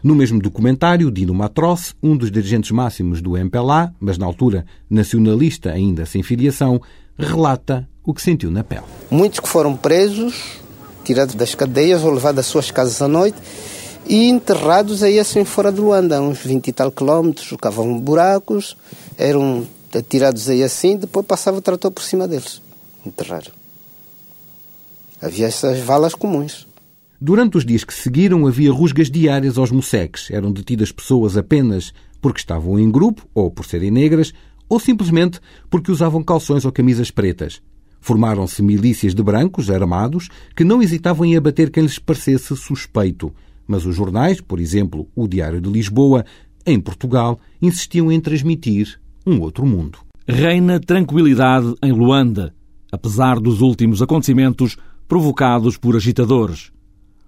No 0.00 0.14
mesmo 0.14 0.40
documentário, 0.40 1.10
Dino 1.10 1.34
Matroce, 1.34 1.92
um 2.00 2.16
dos 2.16 2.30
dirigentes 2.30 2.70
máximos 2.70 3.20
do 3.20 3.36
MPLA, 3.36 3.92
mas 3.98 4.16
na 4.16 4.24
altura 4.24 4.64
nacionalista 4.88 5.72
ainda 5.72 6.06
sem 6.06 6.22
filiação, 6.22 6.80
relata 7.18 7.88
o 8.04 8.14
que 8.14 8.22
sentiu 8.22 8.50
na 8.50 8.62
pele. 8.62 8.84
Muitos 9.10 9.40
que 9.40 9.48
foram 9.48 9.76
presos, 9.76 10.58
tirados 11.04 11.34
das 11.34 11.54
cadeias 11.54 12.02
ou 12.02 12.10
levados 12.10 12.40
às 12.40 12.46
suas 12.46 12.70
casas 12.70 13.00
à 13.02 13.08
noite, 13.08 13.36
e 14.06 14.28
enterrados 14.28 15.02
aí 15.02 15.18
assim 15.18 15.44
fora 15.44 15.70
de 15.70 15.80
Luanda, 15.80 16.20
uns 16.22 16.38
20 16.38 16.68
e 16.68 16.72
tal 16.72 16.90
quilómetros, 16.90 17.52
cavavam 17.60 17.98
buracos, 17.98 18.76
eram 19.16 19.66
atirados 19.94 20.48
aí 20.48 20.62
assim, 20.62 20.96
depois 20.96 21.26
passava 21.26 21.58
o 21.58 21.62
trator 21.62 21.90
por 21.90 22.02
cima 22.02 22.26
deles, 22.26 22.62
enterraram. 23.04 23.52
Havia 25.20 25.46
essas 25.46 25.80
valas 25.80 26.14
comuns. 26.14 26.66
Durante 27.20 27.56
os 27.56 27.66
dias 27.66 27.82
que 27.82 27.92
seguiram, 27.92 28.46
havia 28.46 28.72
rusgas 28.72 29.10
diárias 29.10 29.58
aos 29.58 29.72
moceques. 29.72 30.30
Eram 30.30 30.52
detidas 30.52 30.92
pessoas 30.92 31.36
apenas 31.36 31.92
porque 32.20 32.38
estavam 32.38 32.78
em 32.78 32.90
grupo, 32.90 33.26
ou 33.34 33.50
por 33.50 33.64
serem 33.66 33.90
negras, 33.90 34.32
ou 34.68 34.78
simplesmente 34.78 35.40
porque 35.70 35.90
usavam 35.90 36.22
calções 36.22 36.64
ou 36.64 36.72
camisas 36.72 37.10
pretas. 37.10 37.60
Formaram-se 38.00 38.62
milícias 38.62 39.14
de 39.14 39.22
brancos, 39.22 39.70
armados, 39.70 40.28
que 40.54 40.64
não 40.64 40.82
hesitavam 40.82 41.26
em 41.26 41.36
abater 41.36 41.70
quem 41.70 41.82
lhes 41.82 41.98
parecesse 41.98 42.56
suspeito. 42.56 43.32
Mas 43.66 43.84
os 43.84 43.94
jornais, 43.94 44.40
por 44.40 44.60
exemplo, 44.60 45.08
o 45.14 45.26
Diário 45.26 45.60
de 45.60 45.68
Lisboa, 45.68 46.24
em 46.64 46.80
Portugal, 46.80 47.40
insistiam 47.60 48.10
em 48.10 48.20
transmitir 48.20 48.98
um 49.26 49.40
outro 49.40 49.66
mundo. 49.66 49.98
Reina 50.26 50.78
tranquilidade 50.78 51.74
em 51.82 51.92
Luanda, 51.92 52.54
apesar 52.92 53.40
dos 53.40 53.60
últimos 53.60 54.00
acontecimentos 54.00 54.76
provocados 55.06 55.76
por 55.76 55.96
agitadores. 55.96 56.70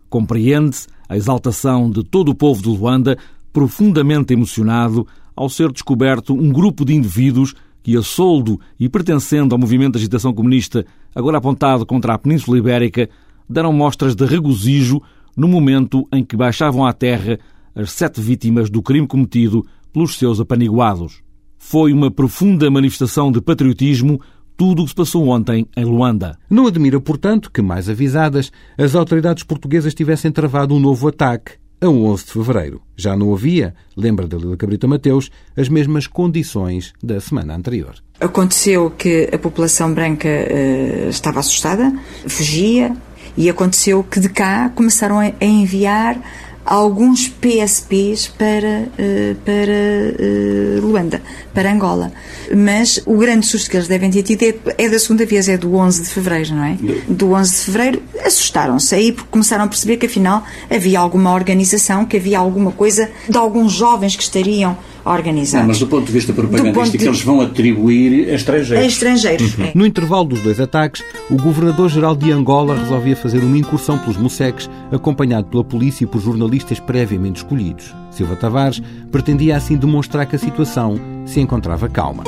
Compreende-se 0.08 0.86
a 1.08 1.16
exaltação 1.16 1.90
de 1.90 2.04
todo 2.04 2.30
o 2.30 2.34
povo 2.34 2.62
de 2.62 2.68
Luanda, 2.68 3.16
profundamente 3.52 4.32
emocionado 4.32 5.06
ao 5.34 5.48
ser 5.48 5.72
descoberto 5.72 6.34
um 6.34 6.50
grupo 6.50 6.84
de 6.84 6.94
indivíduos 6.94 7.54
que, 7.82 7.96
a 7.96 8.02
soldo 8.02 8.60
e 8.78 8.88
pertencendo 8.88 9.54
ao 9.54 9.58
movimento 9.58 9.92
de 9.92 10.00
agitação 10.00 10.32
comunista, 10.32 10.84
agora 11.14 11.38
apontado 11.38 11.86
contra 11.86 12.14
a 12.14 12.18
Península 12.18 12.58
Ibérica, 12.58 13.08
deram 13.48 13.72
mostras 13.72 14.14
de 14.14 14.24
regozijo 14.24 15.00
no 15.36 15.48
momento 15.48 16.06
em 16.12 16.24
que 16.24 16.36
baixavam 16.36 16.84
à 16.84 16.92
terra 16.92 17.38
as 17.74 17.90
sete 17.92 18.20
vítimas 18.20 18.68
do 18.68 18.82
crime 18.82 19.06
cometido 19.06 19.64
pelos 19.92 20.16
seus 20.16 20.40
apaniguados. 20.40 21.22
Foi 21.58 21.92
uma 21.92 22.10
profunda 22.10 22.70
manifestação 22.70 23.30
de 23.30 23.40
patriotismo 23.40 24.20
tudo 24.56 24.82
o 24.82 24.84
que 24.84 24.90
se 24.90 24.94
passou 24.94 25.28
ontem 25.28 25.66
em 25.74 25.84
Luanda. 25.84 26.38
Não 26.50 26.66
admira, 26.66 27.00
portanto, 27.00 27.50
que, 27.50 27.62
mais 27.62 27.88
avisadas, 27.88 28.52
as 28.76 28.94
autoridades 28.94 29.42
portuguesas 29.42 29.94
tivessem 29.94 30.30
travado 30.30 30.74
um 30.74 30.80
novo 30.80 31.08
ataque 31.08 31.59
a 31.80 31.88
11 31.88 32.24
de 32.24 32.32
fevereiro. 32.32 32.82
Já 32.96 33.16
não 33.16 33.32
havia, 33.32 33.74
lembra 33.96 34.26
Dalila 34.26 34.56
Cabrita 34.56 34.86
Mateus, 34.86 35.30
as 35.56 35.68
mesmas 35.68 36.06
condições 36.06 36.92
da 37.02 37.20
semana 37.20 37.54
anterior. 37.54 37.94
Aconteceu 38.20 38.90
que 38.90 39.30
a 39.32 39.38
população 39.38 39.94
branca 39.94 40.28
uh, 40.28 41.08
estava 41.08 41.40
assustada, 41.40 41.92
fugia, 42.28 42.94
e 43.36 43.48
aconteceu 43.48 44.02
que 44.04 44.20
de 44.20 44.28
cá 44.28 44.70
começaram 44.70 45.18
a 45.18 45.32
enviar 45.40 46.20
alguns 46.70 47.26
PSPs 47.26 48.28
para, 48.28 48.86
uh, 48.86 49.34
para 49.44 50.22
uh, 50.22 50.80
Luanda, 50.80 51.20
para 51.52 51.72
Angola. 51.72 52.12
Mas 52.54 53.02
o 53.04 53.16
grande 53.16 53.44
susto 53.44 53.68
que 53.68 53.76
eles 53.76 53.88
devem 53.88 54.08
ter 54.08 54.22
tido 54.22 54.44
é, 54.44 54.84
é, 54.84 54.88
da 54.88 54.98
segunda 55.00 55.26
vez, 55.26 55.48
é 55.48 55.58
do 55.58 55.74
11 55.74 56.02
de 56.02 56.08
fevereiro, 56.08 56.54
não 56.54 56.64
é? 56.64 56.78
Do 57.08 57.32
11 57.32 57.50
de 57.50 57.56
fevereiro, 57.56 58.02
assustaram-se 58.24 58.94
aí 58.94 59.10
porque 59.10 59.28
começaram 59.32 59.64
a 59.64 59.66
perceber 59.66 59.96
que 59.96 60.06
afinal 60.06 60.44
havia 60.70 61.00
alguma 61.00 61.34
organização, 61.34 62.06
que 62.06 62.16
havia 62.16 62.38
alguma 62.38 62.70
coisa 62.70 63.10
de 63.28 63.36
alguns 63.36 63.72
jovens 63.72 64.14
que 64.14 64.22
estariam 64.22 64.78
organizados. 65.10 65.62
Não, 65.62 65.68
mas 65.68 65.78
do 65.78 65.86
ponto 65.86 66.06
de 66.06 66.12
vista 66.12 66.32
propagandístico, 66.32 66.98
de... 66.98 67.08
eles 67.08 67.22
vão 67.22 67.40
atribuir 67.40 68.30
a 68.30 68.34
estrangeiros. 68.34 68.84
A 68.84 68.86
estrangeiros. 68.86 69.58
Uhum. 69.58 69.64
É. 69.64 69.72
No 69.74 69.86
intervalo 69.86 70.24
dos 70.24 70.40
dois 70.40 70.60
ataques, 70.60 71.02
o 71.30 71.36
governador-geral 71.36 72.14
de 72.16 72.32
Angola 72.32 72.76
resolvia 72.76 73.16
fazer 73.16 73.38
uma 73.38 73.58
incursão 73.58 73.98
pelos 73.98 74.16
Moceques, 74.16 74.68
acompanhado 74.90 75.46
pela 75.48 75.64
polícia 75.64 76.04
e 76.04 76.06
por 76.06 76.20
jornalistas 76.20 76.78
previamente 76.78 77.38
escolhidos. 77.38 77.94
Silva 78.10 78.36
Tavares 78.36 78.82
pretendia 79.10 79.56
assim 79.56 79.76
demonstrar 79.76 80.26
que 80.26 80.36
a 80.36 80.38
situação 80.38 81.00
se 81.26 81.40
encontrava 81.40 81.88
calma. 81.88 82.24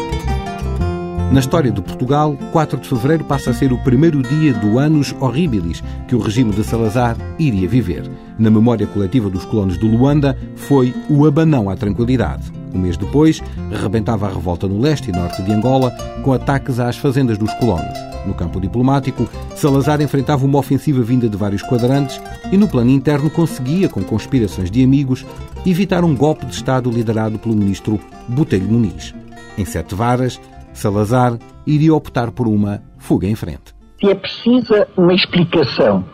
Na 1.32 1.40
história 1.40 1.70
de 1.70 1.80
Portugal, 1.80 2.36
4 2.52 2.78
de 2.78 2.86
fevereiro 2.86 3.24
passa 3.24 3.50
a 3.50 3.54
ser 3.54 3.72
o 3.72 3.78
primeiro 3.78 4.22
dia 4.22 4.52
do 4.52 4.78
Anos 4.78 5.14
Horribilis 5.18 5.82
que 6.06 6.14
o 6.14 6.18
regime 6.18 6.52
de 6.52 6.62
Salazar 6.62 7.16
iria 7.38 7.66
viver. 7.66 8.04
Na 8.38 8.50
memória 8.50 8.86
coletiva 8.86 9.30
dos 9.30 9.46
colonos 9.46 9.78
de 9.78 9.88
Luanda, 9.88 10.36
foi 10.54 10.94
o 11.08 11.24
abanão 11.24 11.70
à 11.70 11.76
tranquilidade. 11.76 12.52
Um 12.74 12.78
mês 12.78 12.96
depois, 12.96 13.42
arrebentava 13.74 14.26
a 14.26 14.30
revolta 14.30 14.66
no 14.66 14.80
leste 14.80 15.10
e 15.10 15.12
norte 15.12 15.42
de 15.42 15.52
Angola, 15.52 15.90
com 16.22 16.32
ataques 16.32 16.80
às 16.80 16.96
fazendas 16.96 17.36
dos 17.36 17.52
colonos. 17.54 17.98
No 18.26 18.34
campo 18.34 18.60
diplomático, 18.60 19.28
Salazar 19.54 20.00
enfrentava 20.00 20.44
uma 20.46 20.58
ofensiva 20.58 21.02
vinda 21.02 21.28
de 21.28 21.36
vários 21.36 21.62
quadrantes 21.62 22.20
e, 22.50 22.56
no 22.56 22.68
plano 22.68 22.90
interno, 22.90 23.28
conseguia, 23.28 23.88
com 23.88 24.02
conspirações 24.02 24.70
de 24.70 24.82
amigos, 24.82 25.26
evitar 25.66 26.04
um 26.04 26.14
golpe 26.14 26.46
de 26.46 26.54
Estado 26.54 26.90
liderado 26.90 27.38
pelo 27.38 27.54
ministro 27.54 28.00
Botelho 28.28 28.68
Muniz. 28.68 29.14
Em 29.58 29.64
sete 29.64 29.94
varas, 29.94 30.40
Salazar 30.72 31.38
iria 31.66 31.94
optar 31.94 32.30
por 32.30 32.48
uma 32.48 32.82
fuga 32.98 33.26
em 33.26 33.34
frente. 33.34 33.74
É 34.02 34.14
precisa 34.14 34.88
uma 34.96 35.14
explicação 35.14 36.04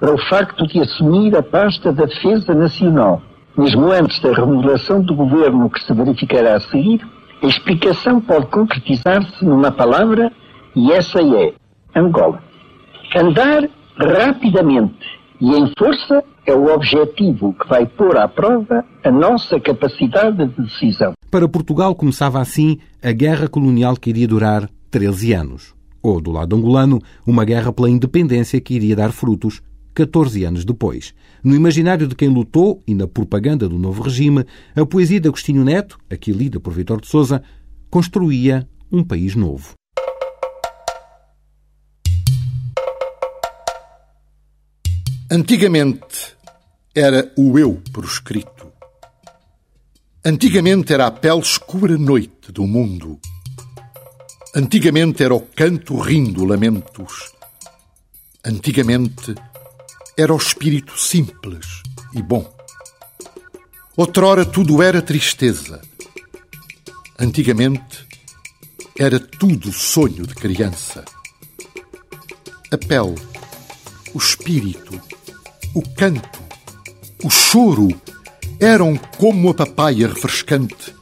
para 0.00 0.14
o 0.14 0.18
facto 0.28 0.66
de 0.66 0.80
assumir 0.80 1.36
a 1.36 1.42
pasta 1.42 1.92
da 1.92 2.06
Defesa 2.06 2.54
Nacional 2.54 3.22
mesmo 3.58 3.90
antes 3.90 4.20
da 4.20 4.32
remodelação 4.32 5.02
do 5.02 5.16
governo 5.16 5.68
que 5.68 5.82
se 5.82 5.92
verificará 5.92 6.56
a 6.56 6.60
seguir, 6.60 7.00
a 7.42 7.46
explicação 7.46 8.20
pode 8.20 8.46
concretizar-se 8.46 9.44
numa 9.44 9.72
palavra 9.72 10.32
e 10.76 10.92
essa 10.92 11.20
é 11.20 11.52
Angola. 11.94 12.40
Andar 13.16 13.68
rapidamente 13.96 15.04
E 15.40 15.50
em 15.50 15.72
força 15.76 16.22
é 16.46 16.54
o 16.54 16.72
objetivo 16.72 17.52
que 17.54 17.68
vai 17.68 17.84
pôr 17.84 18.16
à 18.16 18.28
prova 18.28 18.84
a 19.04 19.10
nossa 19.10 19.58
capacidade 19.58 20.46
de 20.46 20.62
decisão. 20.62 21.12
Para 21.30 21.48
Portugal 21.48 21.94
começava 21.94 22.40
assim 22.40 22.78
a 23.02 23.12
guerra 23.12 23.48
colonial 23.48 23.96
que 23.96 24.10
iria 24.10 24.28
durar 24.28 24.68
13 24.90 25.32
anos. 25.32 25.74
Ou, 26.02 26.20
do 26.20 26.30
lado 26.30 26.54
angolano, 26.54 27.00
uma 27.26 27.44
guerra 27.44 27.72
pela 27.72 27.90
independência 27.90 28.60
que 28.60 28.74
iria 28.74 28.96
dar 28.96 29.10
frutos 29.10 29.60
14 29.98 30.44
anos 30.44 30.64
depois. 30.64 31.12
No 31.42 31.56
imaginário 31.56 32.06
de 32.06 32.14
quem 32.14 32.28
lutou 32.28 32.80
e 32.86 32.94
na 32.94 33.08
propaganda 33.08 33.68
do 33.68 33.76
novo 33.76 34.00
regime, 34.04 34.44
a 34.76 34.86
poesia 34.86 35.18
de 35.18 35.26
Agostinho 35.26 35.64
Neto, 35.64 35.98
aqui 36.08 36.30
lida 36.30 36.60
por 36.60 36.72
Vitor 36.72 37.00
de 37.00 37.08
Souza, 37.08 37.42
construía 37.90 38.68
um 38.92 39.02
país 39.02 39.34
novo. 39.34 39.74
Antigamente 45.28 46.36
era 46.94 47.32
o 47.36 47.58
eu 47.58 47.82
proscrito. 47.92 48.68
Antigamente 50.24 50.92
era 50.92 51.08
a 51.08 51.10
pele 51.10 51.40
escura 51.40 51.98
noite 51.98 52.52
do 52.52 52.68
mundo. 52.68 53.18
Antigamente 54.54 55.24
era 55.24 55.34
o 55.34 55.40
canto 55.40 55.98
rindo 55.98 56.44
lamentos. 56.44 57.32
Antigamente 58.44 59.34
era 60.18 60.34
o 60.34 60.36
espírito 60.36 60.98
simples 60.98 61.80
e 62.12 62.20
bom. 62.20 62.52
Outrora 63.96 64.44
tudo 64.44 64.82
era 64.82 65.00
tristeza. 65.00 65.80
Antigamente 67.16 68.04
era 68.98 69.20
tudo 69.20 69.72
sonho 69.72 70.26
de 70.26 70.34
criança. 70.34 71.04
A 72.72 72.76
pele, 72.76 73.14
o 74.12 74.18
espírito, 74.18 75.00
o 75.72 75.82
canto, 75.94 76.40
o 77.22 77.30
choro 77.30 77.88
eram 78.58 78.96
como 78.96 79.50
a 79.50 79.54
papaya 79.54 80.08
refrescante 80.08 80.92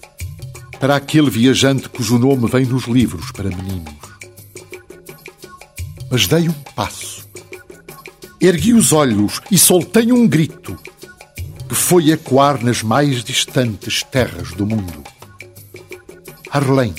para 0.79 0.95
aquele 0.97 1.31
viajante 1.31 1.89
cujo 1.89 2.19
nome 2.19 2.51
vem 2.51 2.67
nos 2.67 2.85
livros 2.85 3.33
para 3.33 3.49
meninos. 3.49 3.95
Mas 6.11 6.27
dei 6.27 6.51
um 6.51 6.53
passo, 6.75 7.16
ergui 8.47 8.73
os 8.73 8.93
olhos 8.93 9.41
e 9.51 9.59
soltei 9.59 10.13
um 10.13 10.27
grito 10.27 10.79
que 11.69 11.75
foi 11.75 12.11
ecoar 12.11 12.63
nas 12.65 12.83
mais 12.83 13.25
distantes 13.25 14.03
terras 14.03 14.53
do 14.53 14.67
mundo. 14.67 15.03
Arlém, 16.51 16.95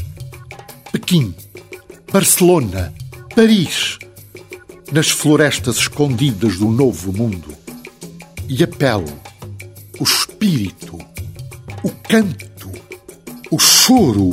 Pequim, 0.92 1.34
Barcelona, 2.12 2.94
Paris, 3.36 3.98
nas 4.92 5.10
florestas 5.10 5.78
escondidas 5.78 6.58
do 6.58 6.68
novo 6.68 7.14
mundo. 7.14 7.56
E 8.50 8.64
a 8.64 8.68
pele, 8.68 9.14
o 10.00 10.04
espírito, 10.04 10.98
o 11.84 11.90
canto, 11.90 12.72
o 13.52 13.60
choro 13.60 14.32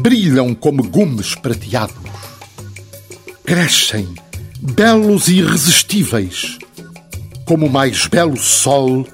brilham 0.00 0.54
como 0.54 0.82
gumes 0.82 1.34
prateados. 1.34 1.96
Crescem, 3.44 4.08
belos 4.64 5.28
e 5.28 5.40
irresistíveis, 5.40 6.58
como 7.44 7.66
o 7.66 7.70
mais 7.70 8.06
belo 8.06 8.36
sol 8.38 9.06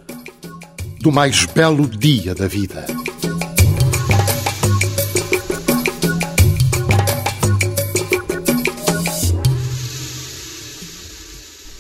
do 1.01 1.11
mais 1.11 1.45
belo 1.47 1.89
dia 1.89 2.37
da 2.37 2.47
vida. 2.47 2.87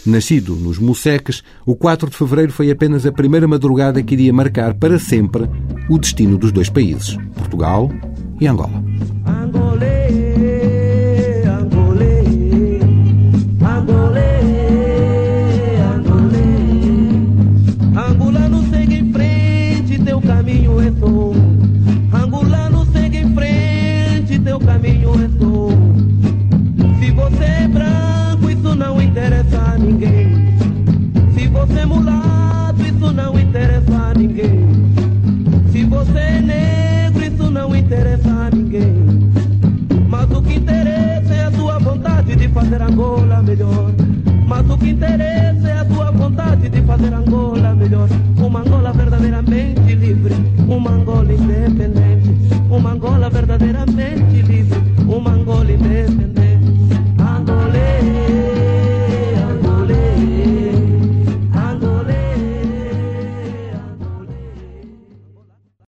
Nascido 0.04 0.56
nos 0.56 0.78
Moceques, 0.78 1.44
o 1.64 1.76
4 1.76 2.10
de 2.10 2.16
fevereiro 2.16 2.52
foi 2.52 2.72
apenas 2.72 3.06
a 3.06 3.12
primeira 3.12 3.46
madrugada 3.46 4.02
que 4.02 4.14
iria 4.14 4.32
marcar 4.32 4.74
para 4.74 4.98
sempre 4.98 5.48
o 5.88 5.96
destino 5.96 6.36
dos 6.36 6.50
dois 6.50 6.68
países, 6.68 7.16
Portugal 7.36 7.88
e 8.40 8.48
Angola. 8.48 8.82
fazer 9.80 10.29